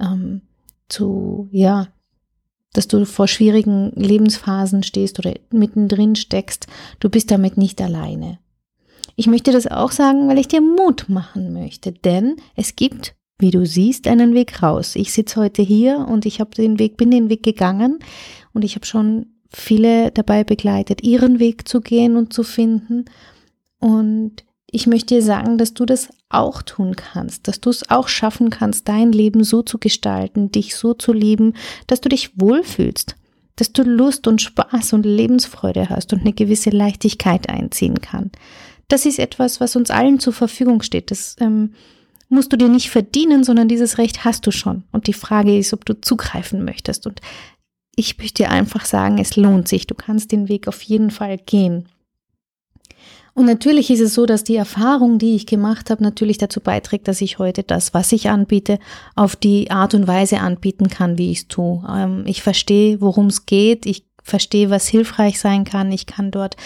ähm, 0.00 0.42
zu, 0.88 1.48
ja, 1.50 1.88
dass 2.74 2.86
du 2.88 3.06
vor 3.06 3.26
schwierigen 3.26 3.92
Lebensphasen 3.94 4.82
stehst 4.82 5.18
oder 5.18 5.32
mittendrin 5.50 6.14
steckst, 6.16 6.66
du 7.00 7.08
bist 7.08 7.30
damit 7.30 7.56
nicht 7.56 7.80
alleine. 7.80 8.38
Ich 9.16 9.26
möchte 9.26 9.52
das 9.52 9.66
auch 9.66 9.92
sagen, 9.92 10.28
weil 10.28 10.38
ich 10.38 10.48
dir 10.48 10.60
Mut 10.60 11.06
machen 11.08 11.52
möchte, 11.52 11.92
denn 11.92 12.36
es 12.56 12.76
gibt, 12.76 13.14
wie 13.38 13.50
du 13.50 13.64
siehst, 13.64 14.06
einen 14.06 14.34
Weg 14.34 14.62
raus. 14.62 14.96
Ich 14.96 15.12
sitze 15.12 15.40
heute 15.40 15.62
hier 15.62 16.06
und 16.08 16.26
ich 16.26 16.40
habe 16.40 16.50
den 16.50 16.78
Weg, 16.78 16.96
bin 16.96 17.10
den 17.10 17.30
Weg 17.30 17.42
gegangen 17.42 17.98
und 18.52 18.64
ich 18.64 18.74
habe 18.74 18.86
schon 18.86 19.26
viele 19.48 20.10
dabei 20.10 20.44
begleitet, 20.44 21.02
ihren 21.02 21.38
Weg 21.38 21.68
zu 21.68 21.80
gehen 21.80 22.16
und 22.16 22.32
zu 22.32 22.42
finden. 22.42 23.04
Und 23.78 24.44
ich 24.74 24.88
möchte 24.88 25.14
dir 25.14 25.22
sagen, 25.22 25.56
dass 25.56 25.72
du 25.72 25.86
das 25.86 26.08
auch 26.30 26.60
tun 26.62 26.96
kannst, 26.96 27.46
dass 27.46 27.60
du 27.60 27.70
es 27.70 27.90
auch 27.90 28.08
schaffen 28.08 28.50
kannst, 28.50 28.88
dein 28.88 29.12
Leben 29.12 29.44
so 29.44 29.62
zu 29.62 29.78
gestalten, 29.78 30.50
dich 30.50 30.74
so 30.74 30.94
zu 30.94 31.12
lieben, 31.12 31.54
dass 31.86 32.00
du 32.00 32.08
dich 32.08 32.32
wohlfühlst, 32.40 33.14
dass 33.54 33.72
du 33.72 33.84
Lust 33.84 34.26
und 34.26 34.42
Spaß 34.42 34.94
und 34.94 35.06
Lebensfreude 35.06 35.90
hast 35.90 36.12
und 36.12 36.22
eine 36.22 36.32
gewisse 36.32 36.70
Leichtigkeit 36.70 37.48
einziehen 37.48 38.00
kann. 38.00 38.32
Das 38.88 39.06
ist 39.06 39.20
etwas, 39.20 39.60
was 39.60 39.76
uns 39.76 39.90
allen 39.90 40.18
zur 40.18 40.32
Verfügung 40.32 40.82
steht. 40.82 41.12
Das 41.12 41.36
ähm, 41.38 41.74
musst 42.28 42.52
du 42.52 42.56
dir 42.56 42.68
nicht 42.68 42.90
verdienen, 42.90 43.44
sondern 43.44 43.68
dieses 43.68 43.98
Recht 43.98 44.24
hast 44.24 44.44
du 44.44 44.50
schon. 44.50 44.82
Und 44.90 45.06
die 45.06 45.12
Frage 45.12 45.56
ist, 45.56 45.72
ob 45.72 45.84
du 45.84 46.00
zugreifen 46.00 46.64
möchtest. 46.64 47.06
Und 47.06 47.20
ich 47.94 48.18
möchte 48.18 48.42
dir 48.42 48.50
einfach 48.50 48.86
sagen, 48.86 49.18
es 49.18 49.36
lohnt 49.36 49.68
sich. 49.68 49.86
Du 49.86 49.94
kannst 49.94 50.32
den 50.32 50.48
Weg 50.48 50.66
auf 50.66 50.82
jeden 50.82 51.12
Fall 51.12 51.38
gehen. 51.38 51.88
Und 53.34 53.46
natürlich 53.46 53.90
ist 53.90 54.00
es 54.00 54.14
so, 54.14 54.26
dass 54.26 54.44
die 54.44 54.54
Erfahrung, 54.54 55.18
die 55.18 55.34
ich 55.34 55.46
gemacht 55.46 55.90
habe, 55.90 56.02
natürlich 56.02 56.38
dazu 56.38 56.60
beiträgt, 56.60 57.08
dass 57.08 57.20
ich 57.20 57.40
heute 57.40 57.64
das, 57.64 57.92
was 57.92 58.12
ich 58.12 58.30
anbiete, 58.30 58.78
auf 59.16 59.34
die 59.34 59.72
Art 59.72 59.92
und 59.94 60.06
Weise 60.06 60.38
anbieten 60.38 60.88
kann, 60.88 61.18
wie 61.18 61.32
ich 61.32 61.38
es 61.38 61.48
tue. 61.48 61.82
Ähm, 61.88 62.22
ich 62.26 62.42
verstehe, 62.42 63.00
worum 63.00 63.26
es 63.26 63.44
geht. 63.44 63.86
Ich 63.86 64.04
verstehe, 64.22 64.70
was 64.70 64.86
hilfreich 64.86 65.40
sein 65.40 65.64
kann. 65.64 65.90
Ich 65.90 66.06
kann 66.06 66.30
dort 66.30 66.56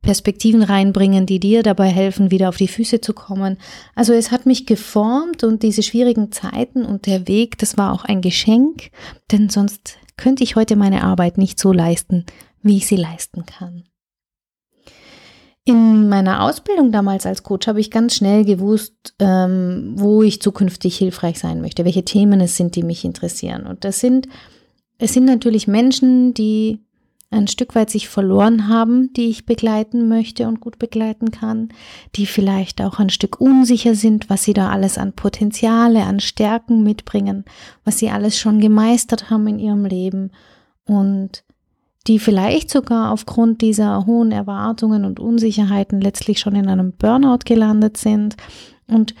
Perspektiven 0.00 0.62
reinbringen, 0.62 1.26
die 1.26 1.40
dir 1.40 1.62
dabei 1.62 1.88
helfen, 1.88 2.30
wieder 2.30 2.48
auf 2.48 2.56
die 2.56 2.68
Füße 2.68 3.00
zu 3.00 3.14
kommen. 3.14 3.58
Also 3.94 4.12
es 4.12 4.30
hat 4.30 4.46
mich 4.46 4.66
geformt 4.66 5.44
und 5.44 5.62
diese 5.62 5.82
schwierigen 5.82 6.32
Zeiten 6.32 6.84
und 6.84 7.06
der 7.06 7.28
Weg, 7.28 7.58
das 7.58 7.78
war 7.78 7.92
auch 7.92 8.04
ein 8.04 8.20
Geschenk, 8.20 8.90
denn 9.30 9.48
sonst 9.48 9.98
könnte 10.16 10.42
ich 10.42 10.56
heute 10.56 10.76
meine 10.76 11.04
Arbeit 11.04 11.38
nicht 11.38 11.58
so 11.58 11.72
leisten, 11.72 12.26
wie 12.62 12.78
ich 12.78 12.86
sie 12.86 12.96
leisten 12.96 13.46
kann. 13.46 13.84
In 15.64 16.08
meiner 16.08 16.42
Ausbildung 16.42 16.90
damals 16.90 17.24
als 17.24 17.44
Coach 17.44 17.68
habe 17.68 17.78
ich 17.78 17.92
ganz 17.92 18.16
schnell 18.16 18.44
gewusst, 18.44 19.14
ähm, 19.20 19.92
wo 19.94 20.22
ich 20.22 20.42
zukünftig 20.42 20.96
hilfreich 20.96 21.38
sein 21.38 21.60
möchte, 21.60 21.84
welche 21.84 22.04
Themen 22.04 22.40
es 22.40 22.56
sind, 22.56 22.74
die 22.74 22.82
mich 22.82 23.04
interessieren. 23.04 23.66
Und 23.66 23.84
das 23.84 24.00
sind, 24.00 24.26
es 24.98 25.12
sind 25.12 25.24
natürlich 25.24 25.68
Menschen, 25.68 26.34
die 26.34 26.80
ein 27.30 27.46
Stück 27.48 27.74
weit 27.76 27.90
sich 27.90 28.08
verloren 28.08 28.68
haben, 28.68 29.12
die 29.14 29.30
ich 29.30 29.46
begleiten 29.46 30.08
möchte 30.08 30.48
und 30.48 30.60
gut 30.60 30.78
begleiten 30.78 31.30
kann, 31.30 31.68
die 32.16 32.26
vielleicht 32.26 32.82
auch 32.82 32.98
ein 32.98 33.10
Stück 33.10 33.40
unsicher 33.40 33.94
sind, 33.94 34.28
was 34.28 34.42
sie 34.42 34.52
da 34.52 34.70
alles 34.70 34.98
an 34.98 35.14
Potenziale, 35.14 36.02
an 36.02 36.20
Stärken 36.20 36.82
mitbringen, 36.82 37.44
was 37.84 37.98
sie 37.98 38.10
alles 38.10 38.38
schon 38.38 38.60
gemeistert 38.60 39.30
haben 39.30 39.46
in 39.46 39.58
ihrem 39.60 39.84
Leben 39.86 40.32
und 40.86 41.44
die 42.06 42.18
vielleicht 42.18 42.70
sogar 42.70 43.12
aufgrund 43.12 43.60
dieser 43.60 44.06
hohen 44.06 44.32
Erwartungen 44.32 45.04
und 45.04 45.20
Unsicherheiten 45.20 46.00
letztlich 46.00 46.40
schon 46.40 46.54
in 46.54 46.68
einem 46.68 46.92
Burnout 46.92 47.40
gelandet 47.44 47.96
sind. 47.96 48.36
Und 48.86 49.14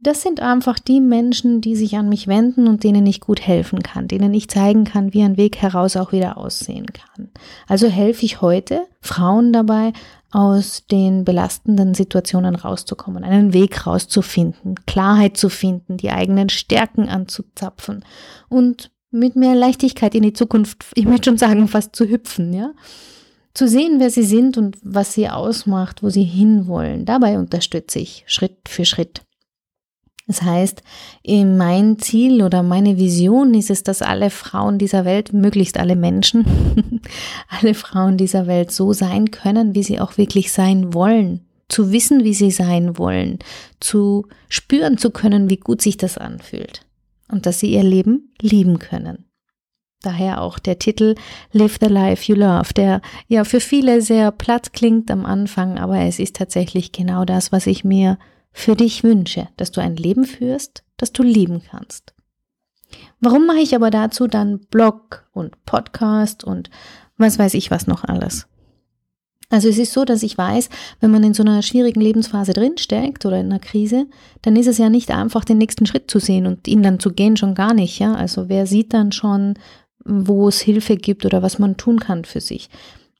das 0.00 0.22
sind 0.22 0.40
einfach 0.40 0.78
die 0.78 1.00
Menschen, 1.00 1.60
die 1.60 1.74
sich 1.74 1.96
an 1.96 2.08
mich 2.08 2.28
wenden 2.28 2.68
und 2.68 2.84
denen 2.84 3.04
ich 3.06 3.20
gut 3.20 3.40
helfen 3.40 3.82
kann, 3.82 4.06
denen 4.06 4.32
ich 4.32 4.48
zeigen 4.48 4.84
kann, 4.84 5.12
wie 5.12 5.22
ein 5.22 5.36
Weg 5.36 5.56
heraus 5.56 5.96
auch 5.96 6.12
wieder 6.12 6.38
aussehen 6.38 6.86
kann. 6.86 7.30
Also 7.66 7.88
helfe 7.88 8.24
ich 8.24 8.40
heute 8.40 8.86
Frauen 9.00 9.52
dabei, 9.52 9.92
aus 10.30 10.84
den 10.86 11.24
belastenden 11.24 11.94
Situationen 11.94 12.54
rauszukommen, 12.54 13.24
einen 13.24 13.54
Weg 13.54 13.86
rauszufinden, 13.86 14.74
Klarheit 14.86 15.36
zu 15.36 15.48
finden, 15.48 15.96
die 15.96 16.10
eigenen 16.10 16.50
Stärken 16.50 17.08
anzuzapfen 17.08 18.04
und 18.48 18.90
mit 19.10 19.36
mehr 19.36 19.54
Leichtigkeit 19.54 20.14
in 20.14 20.22
die 20.22 20.32
Zukunft, 20.32 20.84
ich 20.94 21.06
möchte 21.06 21.30
schon 21.30 21.38
sagen, 21.38 21.68
fast 21.68 21.96
zu 21.96 22.08
hüpfen, 22.08 22.52
ja. 22.52 22.72
Zu 23.54 23.66
sehen, 23.66 23.98
wer 23.98 24.10
sie 24.10 24.22
sind 24.22 24.56
und 24.56 24.76
was 24.82 25.14
sie 25.14 25.28
ausmacht, 25.28 26.02
wo 26.02 26.10
sie 26.10 26.22
hinwollen. 26.22 27.04
Dabei 27.04 27.38
unterstütze 27.38 27.98
ich 27.98 28.22
Schritt 28.26 28.56
für 28.68 28.84
Schritt. 28.84 29.22
Das 30.28 30.42
heißt, 30.42 30.82
mein 31.26 31.98
Ziel 31.98 32.42
oder 32.42 32.62
meine 32.62 32.98
Vision 32.98 33.54
ist 33.54 33.70
es, 33.70 33.82
dass 33.82 34.02
alle 34.02 34.28
Frauen 34.28 34.78
dieser 34.78 35.06
Welt, 35.06 35.32
möglichst 35.32 35.78
alle 35.78 35.96
Menschen, 35.96 36.44
alle 37.48 37.72
Frauen 37.72 38.18
dieser 38.18 38.46
Welt 38.46 38.70
so 38.70 38.92
sein 38.92 39.30
können, 39.30 39.74
wie 39.74 39.82
sie 39.82 39.98
auch 39.98 40.18
wirklich 40.18 40.52
sein 40.52 40.92
wollen. 40.92 41.46
Zu 41.68 41.92
wissen, 41.92 42.24
wie 42.24 42.34
sie 42.34 42.50
sein 42.50 42.98
wollen. 42.98 43.38
Zu 43.80 44.26
spüren 44.50 44.98
zu 44.98 45.10
können, 45.10 45.48
wie 45.48 45.56
gut 45.56 45.80
sich 45.80 45.96
das 45.96 46.18
anfühlt. 46.18 46.82
Und 47.30 47.46
dass 47.46 47.60
sie 47.60 47.72
ihr 47.72 47.82
Leben 47.82 48.32
lieben 48.40 48.78
können. 48.78 49.26
Daher 50.02 50.42
auch 50.42 50.58
der 50.58 50.78
Titel 50.78 51.16
Live 51.52 51.78
the 51.80 51.88
Life 51.88 52.30
You 52.30 52.38
Love, 52.38 52.72
der 52.72 53.00
ja 53.26 53.44
für 53.44 53.60
viele 53.60 54.00
sehr 54.00 54.30
platt 54.30 54.72
klingt 54.72 55.10
am 55.10 55.26
Anfang, 55.26 55.78
aber 55.78 55.98
es 56.00 56.20
ist 56.20 56.36
tatsächlich 56.36 56.92
genau 56.92 57.24
das, 57.24 57.50
was 57.50 57.66
ich 57.66 57.84
mir 57.84 58.18
für 58.52 58.76
dich 58.76 59.02
wünsche, 59.02 59.48
dass 59.56 59.72
du 59.72 59.80
ein 59.80 59.96
Leben 59.96 60.24
führst, 60.24 60.84
das 60.96 61.12
du 61.12 61.22
lieben 61.22 61.62
kannst. 61.68 62.14
Warum 63.20 63.46
mache 63.46 63.58
ich 63.58 63.74
aber 63.74 63.90
dazu 63.90 64.26
dann 64.28 64.60
Blog 64.70 65.28
und 65.32 65.64
Podcast 65.64 66.44
und 66.44 66.70
was 67.16 67.38
weiß 67.38 67.54
ich 67.54 67.70
was 67.70 67.86
noch 67.86 68.04
alles? 68.04 68.46
Also 69.50 69.68
es 69.68 69.78
ist 69.78 69.92
so, 69.92 70.04
dass 70.04 70.22
ich 70.22 70.36
weiß, 70.36 70.68
wenn 71.00 71.10
man 71.10 71.24
in 71.24 71.32
so 71.32 71.42
einer 71.42 71.62
schwierigen 71.62 72.00
Lebensphase 72.00 72.52
drinsteckt 72.52 73.24
oder 73.24 73.40
in 73.40 73.46
einer 73.46 73.60
Krise, 73.60 74.06
dann 74.42 74.56
ist 74.56 74.66
es 74.66 74.76
ja 74.76 74.90
nicht 74.90 75.10
einfach, 75.10 75.44
den 75.44 75.58
nächsten 75.58 75.86
Schritt 75.86 76.10
zu 76.10 76.18
sehen 76.18 76.46
und 76.46 76.68
ihn 76.68 76.82
dann 76.82 77.00
zu 77.00 77.12
gehen, 77.12 77.36
schon 77.36 77.54
gar 77.54 77.72
nicht, 77.72 77.98
ja. 77.98 78.14
Also 78.14 78.48
wer 78.48 78.66
sieht 78.66 78.92
dann 78.92 79.10
schon, 79.10 79.54
wo 80.04 80.48
es 80.48 80.60
Hilfe 80.60 80.96
gibt 80.96 81.24
oder 81.24 81.42
was 81.42 81.58
man 81.58 81.78
tun 81.78 81.98
kann 81.98 82.24
für 82.24 82.40
sich. 82.40 82.68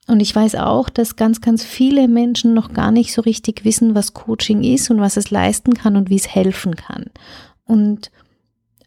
Und 0.07 0.19
ich 0.21 0.35
weiß 0.35 0.55
auch, 0.55 0.89
dass 0.89 1.15
ganz, 1.15 1.41
ganz 1.41 1.63
viele 1.63 2.07
Menschen 2.07 2.53
noch 2.53 2.73
gar 2.73 2.91
nicht 2.91 3.13
so 3.13 3.21
richtig 3.21 3.63
wissen, 3.65 3.93
was 3.93 4.13
Coaching 4.13 4.63
ist 4.63 4.89
und 4.89 4.99
was 4.99 5.17
es 5.17 5.29
leisten 5.29 5.73
kann 5.73 5.95
und 5.95 6.09
wie 6.09 6.15
es 6.15 6.33
helfen 6.33 6.75
kann. 6.75 7.05
Und 7.65 8.11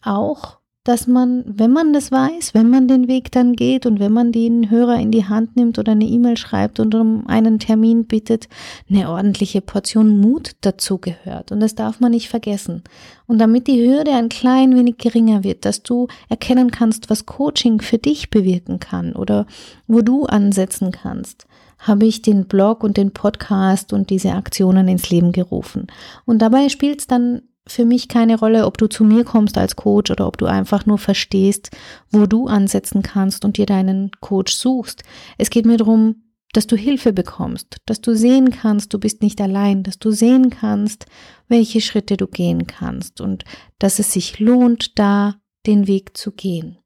auch 0.02 0.58
dass 0.84 1.06
man, 1.06 1.44
wenn 1.46 1.72
man 1.72 1.92
das 1.92 2.10
weiß, 2.10 2.54
wenn 2.54 2.68
man 2.68 2.88
den 2.88 3.06
Weg 3.06 3.30
dann 3.30 3.54
geht 3.54 3.86
und 3.86 4.00
wenn 4.00 4.12
man 4.12 4.32
den 4.32 4.68
Hörer 4.68 4.96
in 4.96 5.12
die 5.12 5.26
Hand 5.26 5.54
nimmt 5.54 5.78
oder 5.78 5.92
eine 5.92 6.04
E-Mail 6.06 6.36
schreibt 6.36 6.80
und 6.80 6.94
um 6.96 7.24
einen 7.28 7.60
Termin 7.60 8.06
bittet, 8.06 8.48
eine 8.90 9.08
ordentliche 9.08 9.60
Portion 9.60 10.20
Mut 10.20 10.52
dazu 10.62 10.98
gehört. 10.98 11.52
Und 11.52 11.60
das 11.60 11.76
darf 11.76 12.00
man 12.00 12.10
nicht 12.10 12.28
vergessen. 12.28 12.82
Und 13.28 13.38
damit 13.38 13.68
die 13.68 13.86
Hürde 13.86 14.10
ein 14.10 14.28
klein 14.28 14.74
wenig 14.74 14.98
geringer 14.98 15.44
wird, 15.44 15.64
dass 15.64 15.84
du 15.84 16.08
erkennen 16.28 16.72
kannst, 16.72 17.10
was 17.10 17.26
Coaching 17.26 17.80
für 17.80 17.98
dich 17.98 18.30
bewirken 18.30 18.80
kann 18.80 19.12
oder 19.12 19.46
wo 19.86 20.02
du 20.02 20.24
ansetzen 20.24 20.90
kannst, 20.90 21.46
habe 21.78 22.06
ich 22.06 22.22
den 22.22 22.46
Blog 22.46 22.82
und 22.82 22.96
den 22.96 23.12
Podcast 23.12 23.92
und 23.92 24.10
diese 24.10 24.32
Aktionen 24.32 24.88
ins 24.88 25.10
Leben 25.10 25.30
gerufen. 25.30 25.86
Und 26.24 26.40
dabei 26.40 26.68
spielt 26.68 27.00
es 27.00 27.06
dann 27.06 27.42
für 27.66 27.84
mich 27.84 28.08
keine 28.08 28.38
Rolle, 28.38 28.66
ob 28.66 28.76
du 28.78 28.88
zu 28.88 29.04
mir 29.04 29.24
kommst 29.24 29.56
als 29.56 29.76
Coach 29.76 30.10
oder 30.10 30.26
ob 30.26 30.36
du 30.38 30.46
einfach 30.46 30.86
nur 30.86 30.98
verstehst, 30.98 31.70
wo 32.10 32.26
du 32.26 32.46
ansetzen 32.46 33.02
kannst 33.02 33.44
und 33.44 33.56
dir 33.56 33.66
deinen 33.66 34.10
Coach 34.20 34.54
suchst. 34.54 35.02
Es 35.38 35.50
geht 35.50 35.66
mir 35.66 35.76
darum, 35.76 36.22
dass 36.52 36.66
du 36.66 36.76
Hilfe 36.76 37.12
bekommst, 37.12 37.78
dass 37.86 38.00
du 38.00 38.14
sehen 38.14 38.50
kannst, 38.50 38.92
du 38.92 38.98
bist 38.98 39.22
nicht 39.22 39.40
allein, 39.40 39.82
dass 39.82 39.98
du 39.98 40.10
sehen 40.10 40.50
kannst, 40.50 41.06
welche 41.48 41.80
Schritte 41.80 42.16
du 42.16 42.26
gehen 42.26 42.66
kannst 42.66 43.20
und 43.20 43.44
dass 43.78 43.98
es 43.98 44.12
sich 44.12 44.38
lohnt, 44.38 44.98
da 44.98 45.36
den 45.66 45.86
Weg 45.86 46.16
zu 46.16 46.32
gehen. 46.32 46.81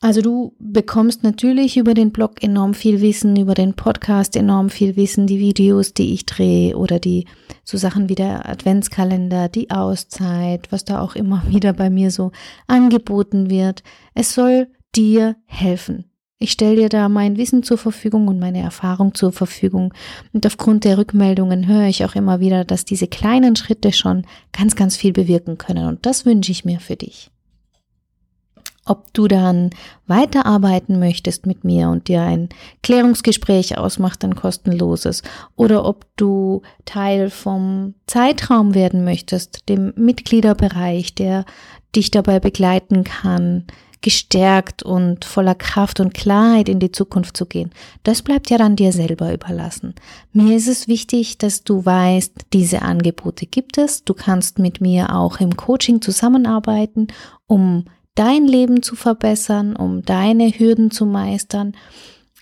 Also 0.00 0.22
du 0.22 0.54
bekommst 0.60 1.24
natürlich 1.24 1.76
über 1.76 1.92
den 1.92 2.12
Blog 2.12 2.40
enorm 2.40 2.74
viel 2.74 3.00
Wissen, 3.00 3.36
über 3.36 3.54
den 3.54 3.74
Podcast 3.74 4.36
enorm 4.36 4.70
viel 4.70 4.94
Wissen, 4.94 5.26
die 5.26 5.40
Videos, 5.40 5.92
die 5.92 6.12
ich 6.12 6.24
drehe 6.24 6.76
oder 6.76 7.00
die 7.00 7.26
so 7.64 7.76
Sachen 7.76 8.08
wie 8.08 8.14
der 8.14 8.48
Adventskalender, 8.48 9.48
die 9.48 9.70
Auszeit, 9.72 10.70
was 10.70 10.84
da 10.84 11.00
auch 11.00 11.16
immer 11.16 11.42
wieder 11.48 11.72
bei 11.72 11.90
mir 11.90 12.12
so 12.12 12.30
angeboten 12.68 13.50
wird. 13.50 13.82
Es 14.14 14.34
soll 14.34 14.68
dir 14.94 15.36
helfen. 15.46 16.04
Ich 16.38 16.52
stelle 16.52 16.76
dir 16.76 16.88
da 16.88 17.08
mein 17.08 17.36
Wissen 17.36 17.64
zur 17.64 17.78
Verfügung 17.78 18.28
und 18.28 18.38
meine 18.38 18.60
Erfahrung 18.60 19.14
zur 19.14 19.32
Verfügung. 19.32 19.92
Und 20.32 20.46
aufgrund 20.46 20.84
der 20.84 20.96
Rückmeldungen 20.96 21.66
höre 21.66 21.88
ich 21.88 22.04
auch 22.04 22.14
immer 22.14 22.38
wieder, 22.38 22.64
dass 22.64 22.84
diese 22.84 23.08
kleinen 23.08 23.56
Schritte 23.56 23.92
schon 23.92 24.24
ganz, 24.52 24.76
ganz 24.76 24.96
viel 24.96 25.12
bewirken 25.12 25.58
können. 25.58 25.88
Und 25.88 26.06
das 26.06 26.24
wünsche 26.24 26.52
ich 26.52 26.64
mir 26.64 26.78
für 26.78 26.94
dich 26.94 27.32
ob 28.88 29.12
du 29.12 29.28
dann 29.28 29.70
weiterarbeiten 30.06 30.98
möchtest 30.98 31.46
mit 31.46 31.64
mir 31.64 31.88
und 31.88 32.08
dir 32.08 32.22
ein 32.22 32.48
Klärungsgespräch 32.82 33.78
ausmacht, 33.78 34.24
ein 34.24 34.34
kostenloses, 34.34 35.22
oder 35.56 35.84
ob 35.84 36.06
du 36.16 36.62
Teil 36.84 37.30
vom 37.30 37.94
Zeitraum 38.06 38.74
werden 38.74 39.04
möchtest, 39.04 39.68
dem 39.68 39.92
Mitgliederbereich, 39.96 41.14
der 41.14 41.44
dich 41.94 42.10
dabei 42.10 42.40
begleiten 42.40 43.04
kann, 43.04 43.64
gestärkt 44.00 44.82
und 44.82 45.24
voller 45.24 45.54
Kraft 45.54 46.00
und 46.00 46.14
Klarheit 46.14 46.68
in 46.68 46.78
die 46.78 46.92
Zukunft 46.92 47.36
zu 47.36 47.46
gehen. 47.46 47.70
Das 48.04 48.22
bleibt 48.22 48.48
ja 48.50 48.58
dann 48.58 48.76
dir 48.76 48.92
selber 48.92 49.32
überlassen. 49.32 49.94
Mir 50.32 50.56
ist 50.56 50.68
es 50.68 50.86
wichtig, 50.86 51.38
dass 51.38 51.64
du 51.64 51.84
weißt, 51.84 52.32
diese 52.52 52.82
Angebote 52.82 53.46
gibt 53.46 53.76
es. 53.76 54.04
Du 54.04 54.14
kannst 54.14 54.58
mit 54.58 54.80
mir 54.80 55.14
auch 55.14 55.40
im 55.40 55.56
Coaching 55.56 56.00
zusammenarbeiten, 56.00 57.08
um 57.46 57.86
dein 58.18 58.46
Leben 58.46 58.82
zu 58.82 58.96
verbessern, 58.96 59.76
um 59.76 60.02
deine 60.02 60.50
Hürden 60.50 60.90
zu 60.90 61.06
meistern. 61.06 61.74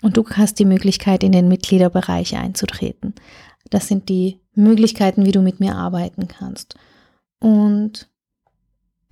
Und 0.01 0.17
du 0.17 0.25
hast 0.29 0.59
die 0.59 0.65
Möglichkeit, 0.65 1.23
in 1.23 1.31
den 1.31 1.47
Mitgliederbereich 1.47 2.35
einzutreten. 2.35 3.13
Das 3.69 3.87
sind 3.87 4.09
die 4.09 4.39
Möglichkeiten, 4.55 5.25
wie 5.25 5.31
du 5.31 5.41
mit 5.41 5.59
mir 5.59 5.75
arbeiten 5.75 6.27
kannst. 6.27 6.75
Und 7.39 8.09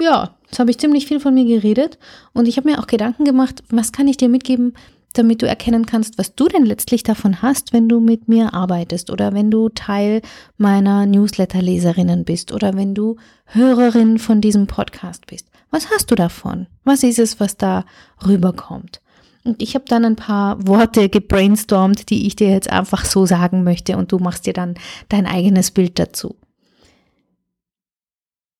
ja, 0.01 0.35
jetzt 0.45 0.59
habe 0.59 0.71
ich 0.71 0.79
ziemlich 0.79 1.05
viel 1.05 1.19
von 1.19 1.33
mir 1.33 1.45
geredet 1.45 1.99
und 2.33 2.47
ich 2.47 2.57
habe 2.57 2.69
mir 2.69 2.79
auch 2.79 2.87
Gedanken 2.87 3.23
gemacht, 3.23 3.63
was 3.69 3.91
kann 3.91 4.07
ich 4.07 4.17
dir 4.17 4.29
mitgeben, 4.29 4.73
damit 5.13 5.41
du 5.41 5.47
erkennen 5.47 5.85
kannst, 5.85 6.17
was 6.17 6.35
du 6.35 6.47
denn 6.47 6.65
letztlich 6.65 7.03
davon 7.03 7.41
hast, 7.41 7.71
wenn 7.71 7.87
du 7.87 7.99
mit 7.99 8.27
mir 8.27 8.53
arbeitest 8.53 9.09
oder 9.09 9.33
wenn 9.33 9.51
du 9.51 9.69
Teil 9.69 10.21
meiner 10.57 11.05
Newsletter-Leserinnen 11.05 12.25
bist 12.25 12.51
oder 12.51 12.73
wenn 12.73 12.93
du 12.93 13.15
Hörerin 13.45 14.19
von 14.19 14.41
diesem 14.41 14.67
Podcast 14.67 15.27
bist. 15.27 15.47
Was 15.71 15.89
hast 15.89 16.11
du 16.11 16.15
davon? 16.15 16.67
Was 16.83 17.03
ist 17.03 17.19
es, 17.19 17.39
was 17.39 17.57
da 17.57 17.85
rüberkommt? 18.25 19.01
Und 19.43 19.61
ich 19.61 19.75
habe 19.75 19.85
dann 19.85 20.05
ein 20.05 20.15
paar 20.15 20.65
Worte 20.67 21.07
gebrainstormt, 21.07 22.09
die 22.09 22.25
ich 22.25 22.35
dir 22.35 22.49
jetzt 22.49 22.69
einfach 22.69 23.05
so 23.05 23.25
sagen 23.25 23.63
möchte 23.63 23.95
und 23.95 24.11
du 24.11 24.17
machst 24.17 24.47
dir 24.47 24.53
dann 24.53 24.75
dein 25.09 25.27
eigenes 25.27 25.69
Bild 25.71 25.99
dazu. 25.99 26.35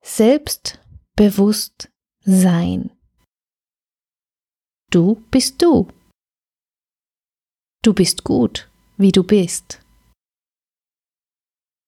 Selbstbewusst 0.04 1.90
sein. 2.24 2.92
Du 4.92 5.24
bist 5.32 5.62
du. 5.62 5.88
Du 7.84 7.94
bist 7.94 8.24
gut, 8.24 8.70
wie 8.98 9.12
du 9.12 9.24
bist. 9.24 9.82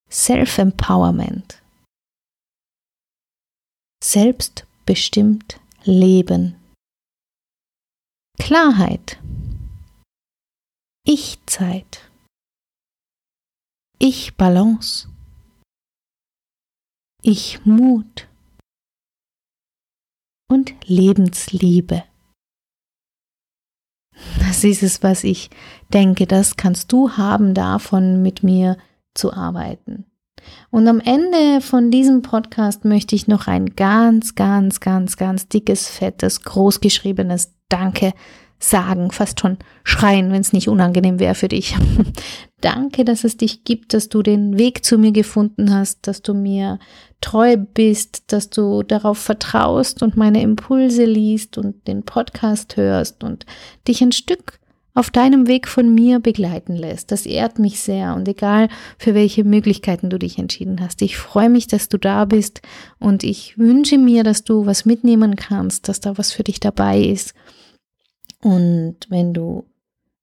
Self-Empowerment. 0.10 1.62
Selbstbestimmt 4.88 5.60
leben. 5.84 6.56
Klarheit. 8.40 9.20
Ich-Zeit. 11.04 12.10
Ich-Balance. 14.00 15.10
Ich-Mut. 17.22 18.30
Und 20.50 20.74
Lebensliebe. 20.86 22.06
Das 24.40 24.64
ist 24.64 24.84
es, 24.84 25.04
was 25.04 25.26
ich 25.26 25.50
denke, 25.92 26.28
das 26.28 26.56
kannst 26.56 26.94
du 26.94 27.18
haben, 27.18 27.54
davon 27.54 28.22
mit 28.22 28.42
mir 28.42 28.78
zu 29.14 29.34
arbeiten. 29.34 30.06
Und 30.70 30.88
am 30.88 31.00
Ende 31.00 31.62
von 31.62 31.92
diesem 31.92 32.22
Podcast 32.22 32.86
möchte 32.86 33.16
ich 33.16 33.28
noch 33.28 33.48
ein 33.48 33.76
ganz, 33.76 34.36
ganz, 34.36 34.80
ganz, 34.80 35.18
ganz 35.18 35.48
dickes, 35.48 35.88
fettes, 35.90 36.42
großgeschriebenes 36.44 37.54
Danke 37.70 38.14
sagen, 38.60 39.12
fast 39.12 39.40
schon 39.40 39.58
schreien, 39.84 40.32
wenn 40.32 40.42
es 40.42 40.54
nicht 40.54 40.68
unangenehm 40.68 41.20
wäre 41.20 41.36
für 41.36 41.48
dich. 41.48 41.76
Danke, 42.62 43.06
dass 43.06 43.24
es 43.24 43.38
dich 43.38 43.64
gibt, 43.64 43.94
dass 43.94 44.10
du 44.10 44.24
den 44.24 44.58
Weg 44.58 44.84
zu 44.84 44.98
mir 44.98 45.12
gefunden 45.12 45.72
hast, 45.74 46.08
dass 46.08 46.24
du 46.24 46.34
mir 46.34 46.80
treu 47.22 47.56
bist, 47.58 48.32
dass 48.32 48.50
du 48.50 48.82
darauf 48.82 49.20
vertraust 49.20 50.02
und 50.02 50.18
meine 50.18 50.42
Impulse 50.42 51.06
liest 51.06 51.58
und 51.58 51.88
den 51.88 52.04
Podcast 52.04 52.78
hörst 52.78 53.24
und 53.24 53.46
dich 53.88 54.02
ein 54.02 54.12
Stück 54.12 54.60
auf 54.98 55.12
deinem 55.12 55.46
Weg 55.48 55.68
von 55.68 55.94
mir 55.94 56.20
begleiten 56.20 56.76
lässt. 56.76 57.12
Das 57.12 57.28
ehrt 57.28 57.60
mich 57.60 57.80
sehr 57.80 58.16
und 58.16 58.28
egal 58.28 58.68
für 58.98 59.14
welche 59.14 59.44
Möglichkeiten 59.44 60.10
du 60.10 60.18
dich 60.18 60.40
entschieden 60.40 60.82
hast. 60.82 61.04
Ich 61.04 61.18
freue 61.18 61.50
mich, 61.50 61.68
dass 61.68 61.88
du 61.88 62.00
da 62.00 62.26
bist 62.26 62.62
und 62.98 63.24
ich 63.24 63.60
wünsche 63.60 64.00
mir, 64.00 64.24
dass 64.24 64.44
du 64.44 64.66
was 64.66 64.86
mitnehmen 64.86 65.36
kannst, 65.36 65.88
dass 65.88 66.00
da 66.00 66.18
was 66.18 66.32
für 66.32 66.44
dich 66.44 66.60
dabei 66.60 67.00
ist. 67.00 67.36
Und 68.42 68.98
wenn 69.10 69.36
du 69.36 69.66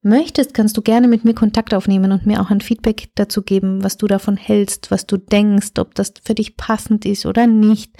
möchtest, 0.02 0.54
kannst 0.54 0.76
du 0.76 0.83
gerne 0.83 1.07
mit 1.07 1.25
mir 1.25 1.35
Kontakt 1.35 1.73
aufnehmen 1.73 2.11
und 2.11 2.26
mir 2.26 2.40
auch 2.40 2.50
ein 2.50 2.61
Feedback 2.61 3.11
dazu 3.14 3.43
geben, 3.43 3.85
was 3.85 3.97
du 3.97 4.09
davon 4.09 4.37
hältst, 4.37 4.90
was 4.90 5.07
du 5.07 5.19
denkst, 5.19 5.78
ob 5.78 5.95
das 5.95 6.14
für 6.25 6.35
dich 6.35 6.57
passend 6.57 7.04
ist 7.04 7.26
oder 7.26 7.47
nicht. 7.47 7.93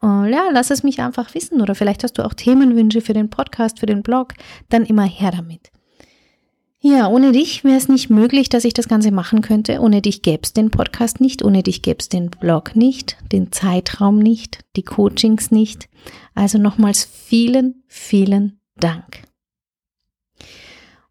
Und 0.00 0.28
ja, 0.28 0.42
lass 0.52 0.70
es 0.70 0.82
mich 0.82 1.00
einfach 1.00 1.34
wissen 1.34 1.62
oder 1.62 1.74
vielleicht 1.74 2.04
hast 2.04 2.18
du 2.18 2.22
auch 2.22 2.34
Themenwünsche 2.34 3.00
für 3.00 3.14
den 3.14 3.30
Podcast, 3.30 3.80
für 3.80 3.86
den 3.86 4.02
Blog, 4.02 4.34
dann 4.68 4.84
immer 4.84 5.04
her 5.04 5.30
damit. 5.30 5.70
Ja, 6.80 7.08
ohne 7.08 7.32
dich 7.32 7.64
wäre 7.64 7.76
es 7.76 7.88
nicht 7.88 8.08
möglich, 8.08 8.48
dass 8.48 8.64
ich 8.64 8.72
das 8.72 8.86
Ganze 8.86 9.10
machen 9.10 9.40
könnte. 9.40 9.80
Ohne 9.80 10.00
dich 10.00 10.22
gäbe 10.22 10.42
es 10.44 10.52
den 10.52 10.70
Podcast 10.70 11.20
nicht, 11.20 11.42
ohne 11.42 11.64
dich 11.64 11.82
gäbe 11.82 11.98
es 11.98 12.08
den 12.08 12.30
Blog 12.30 12.76
nicht, 12.76 13.16
den 13.32 13.50
Zeitraum 13.50 14.18
nicht, 14.18 14.60
die 14.76 14.84
Coachings 14.84 15.50
nicht. 15.50 15.88
Also 16.34 16.58
nochmals 16.58 17.04
vielen, 17.04 17.82
vielen 17.88 18.60
Dank. 18.76 19.22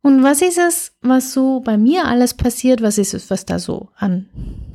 Und 0.01 0.23
was 0.23 0.41
ist 0.41 0.57
es, 0.57 0.93
was 1.01 1.33
so 1.33 1.59
bei 1.59 1.77
mir 1.77 2.05
alles 2.05 2.33
passiert? 2.33 2.81
Was 2.81 2.97
ist 2.97 3.13
es, 3.13 3.29
was 3.29 3.45
da 3.45 3.59
so 3.59 3.89
an, 3.97 4.29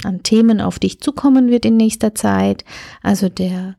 an 0.04 0.22
Themen 0.22 0.60
auf 0.60 0.78
dich 0.78 1.00
zukommen 1.00 1.48
wird 1.48 1.64
in 1.64 1.78
nächster 1.78 2.14
Zeit? 2.14 2.66
Also 3.02 3.30
der 3.30 3.76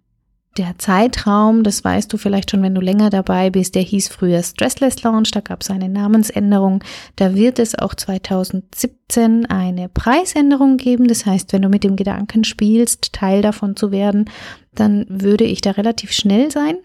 der 0.57 0.77
Zeitraum, 0.77 1.63
das 1.63 1.83
weißt 1.83 2.12
du 2.13 2.17
vielleicht 2.17 2.51
schon, 2.51 2.62
wenn 2.62 2.75
du 2.75 2.81
länger 2.81 3.10
dabei 3.10 3.50
bist, 3.50 3.75
der 3.75 3.81
hieß 3.81 4.07
früher 4.10 4.43
Stressless 4.43 5.01
Launch, 5.03 5.31
da 5.31 5.39
gab 5.39 5.62
es 5.62 5.69
eine 5.69 5.89
Namensänderung. 5.89 6.83
Da 7.15 7.36
wird 7.36 7.60
es 7.60 7.77
auch 7.77 7.95
2017 7.95 9.48
eine 9.48 9.89
Preisänderung 9.89 10.77
geben. 10.77 11.07
Das 11.07 11.25
heißt, 11.25 11.53
wenn 11.53 11.63
du 11.63 11.69
mit 11.69 11.83
dem 11.83 11.95
Gedanken 11.95 12.43
spielst, 12.43 13.13
Teil 13.13 13.41
davon 13.41 13.75
zu 13.75 13.91
werden, 13.91 14.29
dann 14.75 15.05
würde 15.10 15.43
ich 15.43 15.62
da 15.62 15.72
relativ 15.72 16.12
schnell 16.12 16.51
sein. 16.51 16.75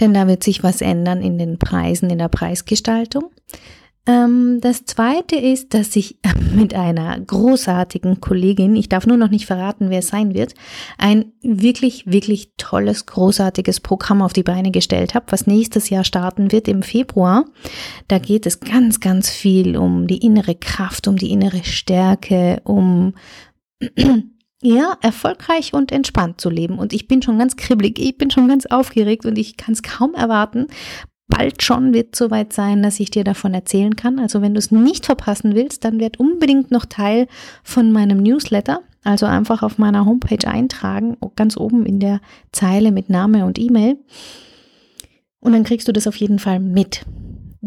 Denn 0.00 0.14
da 0.14 0.28
wird 0.28 0.44
sich 0.44 0.62
was 0.62 0.80
ändern 0.80 1.22
in 1.22 1.38
den 1.38 1.58
Preisen, 1.58 2.10
in 2.10 2.18
der 2.18 2.28
Preisgestaltung. 2.28 3.30
Ähm, 4.06 4.60
das 4.60 4.84
zweite 4.84 5.36
ist, 5.36 5.74
dass 5.74 5.96
ich 5.96 6.18
mit 6.54 6.74
einer 6.74 7.18
großartigen 7.18 8.20
Kollegin, 8.20 8.76
ich 8.76 8.88
darf 8.88 9.06
nur 9.06 9.16
noch 9.16 9.30
nicht 9.30 9.46
verraten, 9.46 9.90
wer 9.90 9.98
es 9.98 10.08
sein 10.08 10.34
wird, 10.34 10.54
ein 10.96 11.32
wirklich, 11.42 12.06
wirklich 12.06 12.52
tolles, 12.56 13.06
großartiges 13.06 13.80
Programm 13.80 14.22
auf 14.22 14.32
die 14.32 14.44
Beine 14.44 14.70
gestellt 14.70 15.14
habe, 15.14 15.26
was 15.30 15.46
nächstes 15.46 15.90
Jahr 15.90 16.04
starten 16.04 16.52
wird 16.52 16.68
im 16.68 16.82
Februar. 16.82 17.44
Da 18.08 18.18
geht 18.18 18.46
es 18.46 18.60
ganz, 18.60 19.00
ganz 19.00 19.30
viel 19.30 19.76
um 19.76 20.06
die 20.06 20.18
innere 20.18 20.54
Kraft, 20.54 21.08
um 21.08 21.16
die 21.16 21.32
innere 21.32 21.64
Stärke, 21.64 22.60
um 22.64 23.14
ja, 24.62 24.96
erfolgreich 25.02 25.72
und 25.74 25.90
entspannt 25.90 26.40
zu 26.40 26.48
leben. 26.48 26.78
Und 26.78 26.92
ich 26.92 27.08
bin 27.08 27.22
schon 27.22 27.38
ganz 27.38 27.56
kribbelig, 27.56 27.98
ich 27.98 28.16
bin 28.16 28.30
schon 28.30 28.48
ganz 28.48 28.66
aufgeregt 28.66 29.26
und 29.26 29.36
ich 29.36 29.56
kann 29.56 29.74
es 29.74 29.82
kaum 29.82 30.14
erwarten, 30.14 30.68
bald 31.28 31.62
schon 31.62 31.92
wird 31.92 32.14
soweit 32.14 32.52
sein, 32.52 32.82
dass 32.82 33.00
ich 33.00 33.10
dir 33.10 33.24
davon 33.24 33.54
erzählen 33.54 33.96
kann. 33.96 34.18
Also 34.18 34.42
wenn 34.42 34.54
du 34.54 34.58
es 34.58 34.70
nicht 34.70 35.06
verpassen 35.06 35.54
willst, 35.54 35.84
dann 35.84 36.00
werd 36.00 36.18
unbedingt 36.18 36.70
noch 36.70 36.84
Teil 36.84 37.26
von 37.62 37.92
meinem 37.92 38.22
Newsletter. 38.22 38.80
Also 39.04 39.26
einfach 39.26 39.62
auf 39.62 39.78
meiner 39.78 40.04
Homepage 40.04 40.48
eintragen, 40.48 41.16
ganz 41.36 41.56
oben 41.56 41.86
in 41.86 42.00
der 42.00 42.20
Zeile 42.52 42.90
mit 42.90 43.08
Name 43.08 43.44
und 43.44 43.58
E-Mail. 43.58 43.98
Und 45.40 45.52
dann 45.52 45.64
kriegst 45.64 45.86
du 45.86 45.92
das 45.92 46.08
auf 46.08 46.16
jeden 46.16 46.38
Fall 46.38 46.58
mit. 46.58 47.04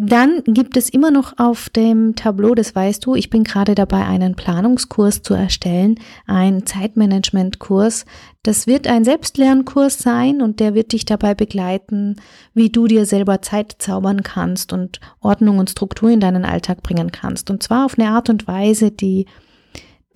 Dann 0.01 0.43
gibt 0.45 0.77
es 0.77 0.87
immer 0.89 1.11
noch 1.11 1.33
auf 1.37 1.67
dem 1.67 2.15
Tableau, 2.15 2.55
das 2.55 2.73
weißt 2.73 3.05
du, 3.05 3.15
ich 3.15 3.29
bin 3.29 3.43
gerade 3.43 3.75
dabei, 3.75 4.05
einen 4.05 4.35
Planungskurs 4.35 5.23
zu 5.23 5.33
erstellen, 5.33 5.99
ein 6.25 6.65
Zeitmanagementkurs. 6.65 8.05
Das 8.41 8.65
wird 8.65 8.87
ein 8.87 9.03
Selbstlernkurs 9.03 9.99
sein 9.99 10.41
und 10.41 10.61
der 10.61 10.73
wird 10.73 10.93
dich 10.93 11.03
dabei 11.03 11.35
begleiten, 11.35 12.15
wie 12.53 12.69
du 12.69 12.87
dir 12.87 13.05
selber 13.05 13.41
Zeit 13.41 13.75
zaubern 13.79 14.23
kannst 14.23 14.71
und 14.71 15.01
Ordnung 15.19 15.59
und 15.59 15.71
Struktur 15.71 16.09
in 16.09 16.21
deinen 16.21 16.45
Alltag 16.45 16.81
bringen 16.81 17.11
kannst. 17.11 17.49
Und 17.49 17.61
zwar 17.61 17.85
auf 17.85 17.99
eine 17.99 18.11
Art 18.11 18.29
und 18.29 18.47
Weise, 18.47 18.91
die 18.91 19.25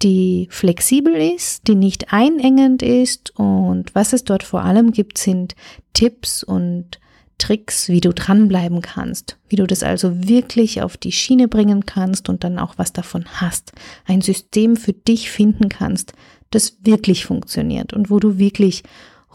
die 0.01 0.47
flexibel 0.49 1.13
ist, 1.13 1.67
die 1.67 1.75
nicht 1.75 2.13
einengend 2.13 2.81
ist 2.83 3.37
und 3.37 3.93
was 3.95 4.13
es 4.13 4.23
dort 4.23 4.43
vor 4.43 4.61
allem 4.61 4.91
gibt, 4.91 5.17
sind 5.17 5.55
Tipps 5.93 6.41
und 6.41 6.99
Tricks, 7.37 7.89
wie 7.89 8.01
du 8.01 8.13
dranbleiben 8.13 8.81
kannst, 8.81 9.37
wie 9.49 9.55
du 9.55 9.67
das 9.67 9.83
also 9.83 10.27
wirklich 10.27 10.81
auf 10.81 10.97
die 10.97 11.11
Schiene 11.11 11.47
bringen 11.47 11.85
kannst 11.85 12.29
und 12.29 12.43
dann 12.43 12.59
auch 12.59 12.75
was 12.77 12.93
davon 12.93 13.25
hast. 13.33 13.73
Ein 14.05 14.21
System 14.21 14.75
für 14.75 14.93
dich 14.93 15.29
finden 15.29 15.69
kannst, 15.69 16.13
das 16.51 16.77
wirklich 16.83 17.25
funktioniert 17.25 17.93
und 17.93 18.09
wo 18.09 18.19
du 18.19 18.37
wirklich 18.37 18.83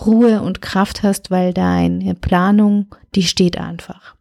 Ruhe 0.01 0.43
und 0.43 0.63
Kraft 0.63 1.03
hast, 1.03 1.31
weil 1.31 1.53
deine 1.53 2.15
Planung, 2.15 2.95
die 3.15 3.25
steht 3.25 3.59
einfach. 3.59 4.15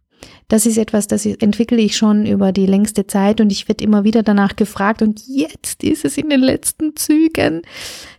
Das 0.48 0.66
ist 0.66 0.78
etwas, 0.78 1.08
das 1.08 1.26
entwickle 1.26 1.78
ich 1.78 1.98
schon 1.98 2.26
über 2.26 2.52
die 2.52 2.66
längste 2.66 3.06
Zeit 3.06 3.42
und 3.42 3.52
ich 3.52 3.68
werde 3.68 3.84
immer 3.84 4.04
wieder 4.04 4.24
danach 4.24 4.56
gefragt 4.56 5.02
und 5.02 5.22
jetzt 5.28 5.84
ist 5.84 6.06
es 6.06 6.18
in 6.18 6.30
den 6.30 6.40
letzten 6.40 6.96
Zügen. 6.96 7.62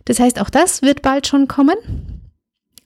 Das 0.05 0.19
heißt, 0.19 0.39
auch 0.39 0.49
das 0.49 0.81
wird 0.81 1.01
bald 1.01 1.27
schon 1.27 1.47
kommen. 1.47 1.75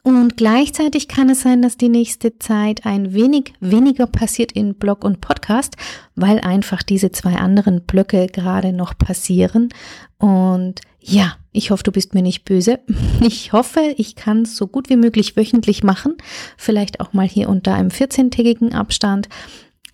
Und 0.03 0.35
gleichzeitig 0.35 1.07
kann 1.07 1.29
es 1.29 1.41
sein, 1.41 1.61
dass 1.61 1.77
die 1.77 1.87
nächste 1.87 2.37
Zeit 2.37 2.85
ein 2.85 3.13
wenig 3.13 3.53
weniger 3.61 4.05
passiert 4.05 4.51
in 4.51 4.75
Blog 4.75 5.05
und 5.05 5.21
Podcast, 5.21 5.77
weil 6.15 6.41
einfach 6.41 6.83
diese 6.83 7.13
zwei 7.13 7.35
anderen 7.35 7.81
Blöcke 7.83 8.27
gerade 8.27 8.73
noch 8.73 8.97
passieren. 8.97 9.69
Und 10.17 10.81
ja, 10.99 11.37
ich 11.53 11.71
hoffe, 11.71 11.83
du 11.83 11.93
bist 11.93 12.13
mir 12.13 12.21
nicht 12.21 12.43
böse. 12.43 12.79
Ich 13.21 13.53
hoffe, 13.53 13.93
ich 13.95 14.15
kann 14.15 14.41
es 14.41 14.57
so 14.57 14.67
gut 14.67 14.89
wie 14.89 14.97
möglich 14.97 15.37
wöchentlich 15.37 15.83
machen. 15.83 16.17
Vielleicht 16.57 16.99
auch 16.99 17.13
mal 17.13 17.27
hier 17.27 17.47
unter 17.47 17.73
einem 17.73 17.87
14-tägigen 17.87 18.73
Abstand. 18.73 19.29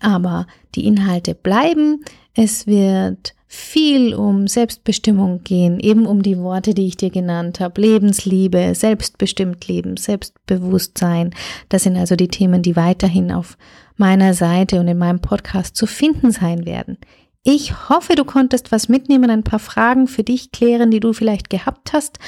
Aber 0.00 0.48
die 0.74 0.86
Inhalte 0.86 1.36
bleiben. 1.36 2.04
Es 2.34 2.66
wird 2.66 3.34
viel 3.52 4.14
um 4.14 4.46
Selbstbestimmung 4.46 5.42
gehen, 5.42 5.80
eben 5.80 6.06
um 6.06 6.22
die 6.22 6.38
Worte, 6.38 6.72
die 6.72 6.86
ich 6.86 6.96
dir 6.96 7.10
genannt 7.10 7.58
habe. 7.58 7.80
Lebensliebe, 7.80 8.76
selbstbestimmt 8.76 9.66
leben, 9.66 9.96
Selbstbewusstsein. 9.96 11.34
Das 11.68 11.82
sind 11.82 11.96
also 11.96 12.14
die 12.14 12.28
Themen, 12.28 12.62
die 12.62 12.76
weiterhin 12.76 13.32
auf 13.32 13.58
meiner 13.96 14.34
Seite 14.34 14.78
und 14.78 14.86
in 14.86 14.98
meinem 14.98 15.18
Podcast 15.18 15.74
zu 15.74 15.86
finden 15.86 16.30
sein 16.30 16.64
werden. 16.64 16.96
Ich 17.42 17.88
hoffe, 17.88 18.14
du 18.14 18.24
konntest 18.24 18.70
was 18.70 18.88
mitnehmen, 18.88 19.30
ein 19.30 19.42
paar 19.42 19.58
Fragen 19.58 20.06
für 20.06 20.22
dich 20.22 20.52
klären, 20.52 20.92
die 20.92 21.00
du 21.00 21.12
vielleicht 21.12 21.50
gehabt 21.50 21.92
hast 21.92 22.20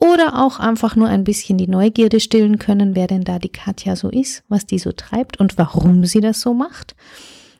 oder 0.00 0.44
auch 0.44 0.60
einfach 0.60 0.94
nur 0.94 1.08
ein 1.08 1.24
bisschen 1.24 1.58
die 1.58 1.66
Neugierde 1.66 2.20
stillen 2.20 2.60
können, 2.60 2.94
wer 2.94 3.08
denn 3.08 3.24
da 3.24 3.40
die 3.40 3.48
Katja 3.48 3.96
so 3.96 4.10
ist, 4.10 4.44
was 4.46 4.64
die 4.64 4.78
so 4.78 4.92
treibt 4.92 5.40
und 5.40 5.58
warum 5.58 6.04
sie 6.04 6.20
das 6.20 6.40
so 6.40 6.54
macht, 6.54 6.94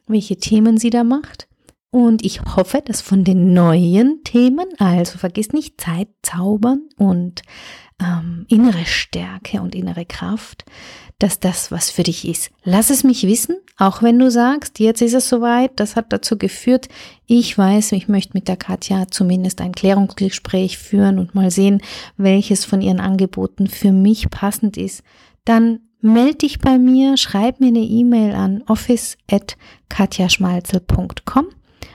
welche 0.07 0.37
Themen 0.37 0.79
sie 0.79 0.91
da 0.91 1.03
macht. 1.03 1.48
Und 1.91 2.25
ich 2.25 2.43
hoffe, 2.43 2.83
dass 2.85 3.01
von 3.01 3.25
den 3.25 3.55
neuen 3.55 4.23
Themen, 4.23 4.67
also 4.79 5.19
vergiss 5.19 5.53
nicht 5.53 5.81
Zeit 5.81 6.09
zaubern 6.23 6.83
und 6.99 7.43
ähm, 8.01 8.45
innere 8.49 8.85
Stärke 8.85 9.63
und 9.63 9.75
innere 9.75 10.05
Kraft, 10.05 10.67
dass 11.19 11.41
das 11.41 11.73
was 11.73 11.91
für 11.91 12.03
dich 12.03 12.29
ist. 12.29 12.51
Lass 12.63 12.91
es 12.91 13.05
mich 13.05 13.27
wissen, 13.27 13.57
auch 13.77 14.03
wenn 14.03 14.19
du 14.19 14.31
sagst, 14.31 14.79
jetzt 14.79 15.01
ist 15.01 15.15
es 15.15 15.31
soweit, 15.31 15.73
das 15.77 15.97
hat 15.97 16.13
dazu 16.13 16.37
geführt, 16.37 16.91
ich 17.27 17.57
weiß, 17.57 17.93
ich 17.93 18.07
möchte 18.07 18.33
mit 18.35 18.49
der 18.49 18.59
Katja 18.59 19.07
zumindest 19.09 19.63
ein 19.63 19.73
Klärungsgespräch 19.73 20.77
führen 20.79 21.19
und 21.19 21.35
mal 21.35 21.51
sehen, 21.51 21.81
welches 22.17 22.67
von 22.67 22.83
ihren 22.83 23.01
Angeboten 23.01 23.67
für 23.67 23.93
mich 23.93 24.29
passend 24.31 24.77
ist. 24.77 25.03
Dann 25.45 25.81
meld 26.01 26.43
dich 26.43 26.61
bei 26.61 26.79
mir, 26.79 27.17
schreib 27.17 27.59
mir 27.61 27.69
eine 27.69 27.81
E-Mail 27.81 28.35
an 28.35 28.63
office@katjaschmalzel.com 28.67 31.47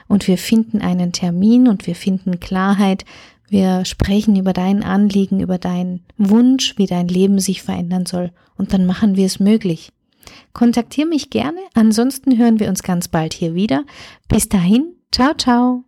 und 0.08 0.28
wir 0.28 0.38
finden 0.38 0.80
einen 0.80 1.12
Termin 1.12 1.68
und 1.68 1.86
wir 1.86 1.94
finden 1.94 2.40
Klarheit. 2.40 3.04
Wir 3.48 3.84
sprechen 3.84 4.36
über 4.36 4.52
dein 4.52 4.82
Anliegen, 4.82 5.40
über 5.40 5.58
deinen 5.58 6.04
Wunsch, 6.16 6.74
wie 6.76 6.86
dein 6.86 7.08
Leben 7.08 7.38
sich 7.38 7.62
verändern 7.62 8.06
soll 8.06 8.32
und 8.56 8.72
dann 8.72 8.86
machen 8.86 9.16
wir 9.16 9.26
es 9.26 9.40
möglich. 9.40 9.92
Kontaktiere 10.52 11.08
mich 11.08 11.30
gerne, 11.30 11.58
ansonsten 11.74 12.38
hören 12.38 12.60
wir 12.60 12.68
uns 12.68 12.82
ganz 12.82 13.08
bald 13.08 13.34
hier 13.34 13.54
wieder. 13.54 13.84
Bis 14.28 14.48
dahin, 14.48 14.94
ciao, 15.12 15.34
ciao. 15.34 15.84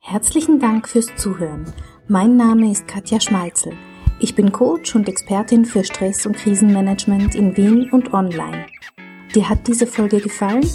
Herzlichen 0.00 0.58
Dank 0.58 0.88
fürs 0.88 1.14
Zuhören. 1.16 1.66
Mein 2.08 2.36
Name 2.36 2.70
ist 2.70 2.88
Katja 2.88 3.20
Schmalzel. 3.20 3.74
Ich 4.18 4.34
bin 4.34 4.50
Coach 4.50 4.94
und 4.96 5.08
Expertin 5.08 5.64
für 5.64 5.84
Stress- 5.84 6.26
und 6.26 6.36
Krisenmanagement 6.36 7.34
in 7.34 7.56
Wien 7.56 7.90
und 7.90 8.12
online. 8.12 8.66
Dir 9.34 9.48
hat 9.48 9.66
diese 9.68 9.86
Folge 9.86 10.20
gefallen? 10.20 10.66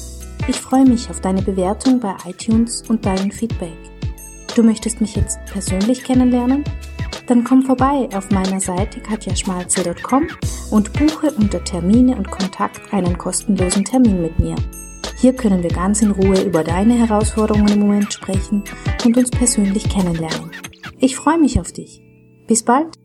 Ich 0.47 0.61
freue 0.61 0.85
mich 0.85 1.09
auf 1.09 1.21
deine 1.21 1.41
Bewertung 1.41 1.99
bei 1.99 2.13
iTunes 2.27 2.83
und 2.87 3.03
deinen 3.03 3.31
Feedback. 3.31 3.77
Du 4.55 4.61
möchtest 4.61 5.01
mich 5.01 5.15
jetzt 5.15 5.39
persönlich 5.45 6.03
kennenlernen? 6.03 6.63
Dann 7.25 7.43
komm 7.43 7.63
vorbei 7.63 8.07
auf 8.13 8.29
meiner 8.29 8.59
Seite 8.59 8.99
katjaschmalze.com 8.99 10.27
und 10.69 10.93
buche 10.93 11.31
unter 11.31 11.63
Termine 11.63 12.15
und 12.15 12.29
Kontakt 12.29 12.93
einen 12.93 13.17
kostenlosen 13.17 13.85
Termin 13.85 14.21
mit 14.21 14.37
mir. 14.37 14.55
Hier 15.17 15.33
können 15.33 15.63
wir 15.63 15.71
ganz 15.71 16.03
in 16.03 16.11
Ruhe 16.11 16.39
über 16.43 16.63
deine 16.63 16.93
Herausforderungen 16.93 17.73
im 17.73 17.79
Moment 17.79 18.13
sprechen 18.13 18.63
und 19.03 19.17
uns 19.17 19.31
persönlich 19.31 19.89
kennenlernen. 19.89 20.51
Ich 20.99 21.15
freue 21.15 21.39
mich 21.39 21.59
auf 21.59 21.71
dich. 21.71 22.01
Bis 22.45 22.63
bald! 22.63 23.04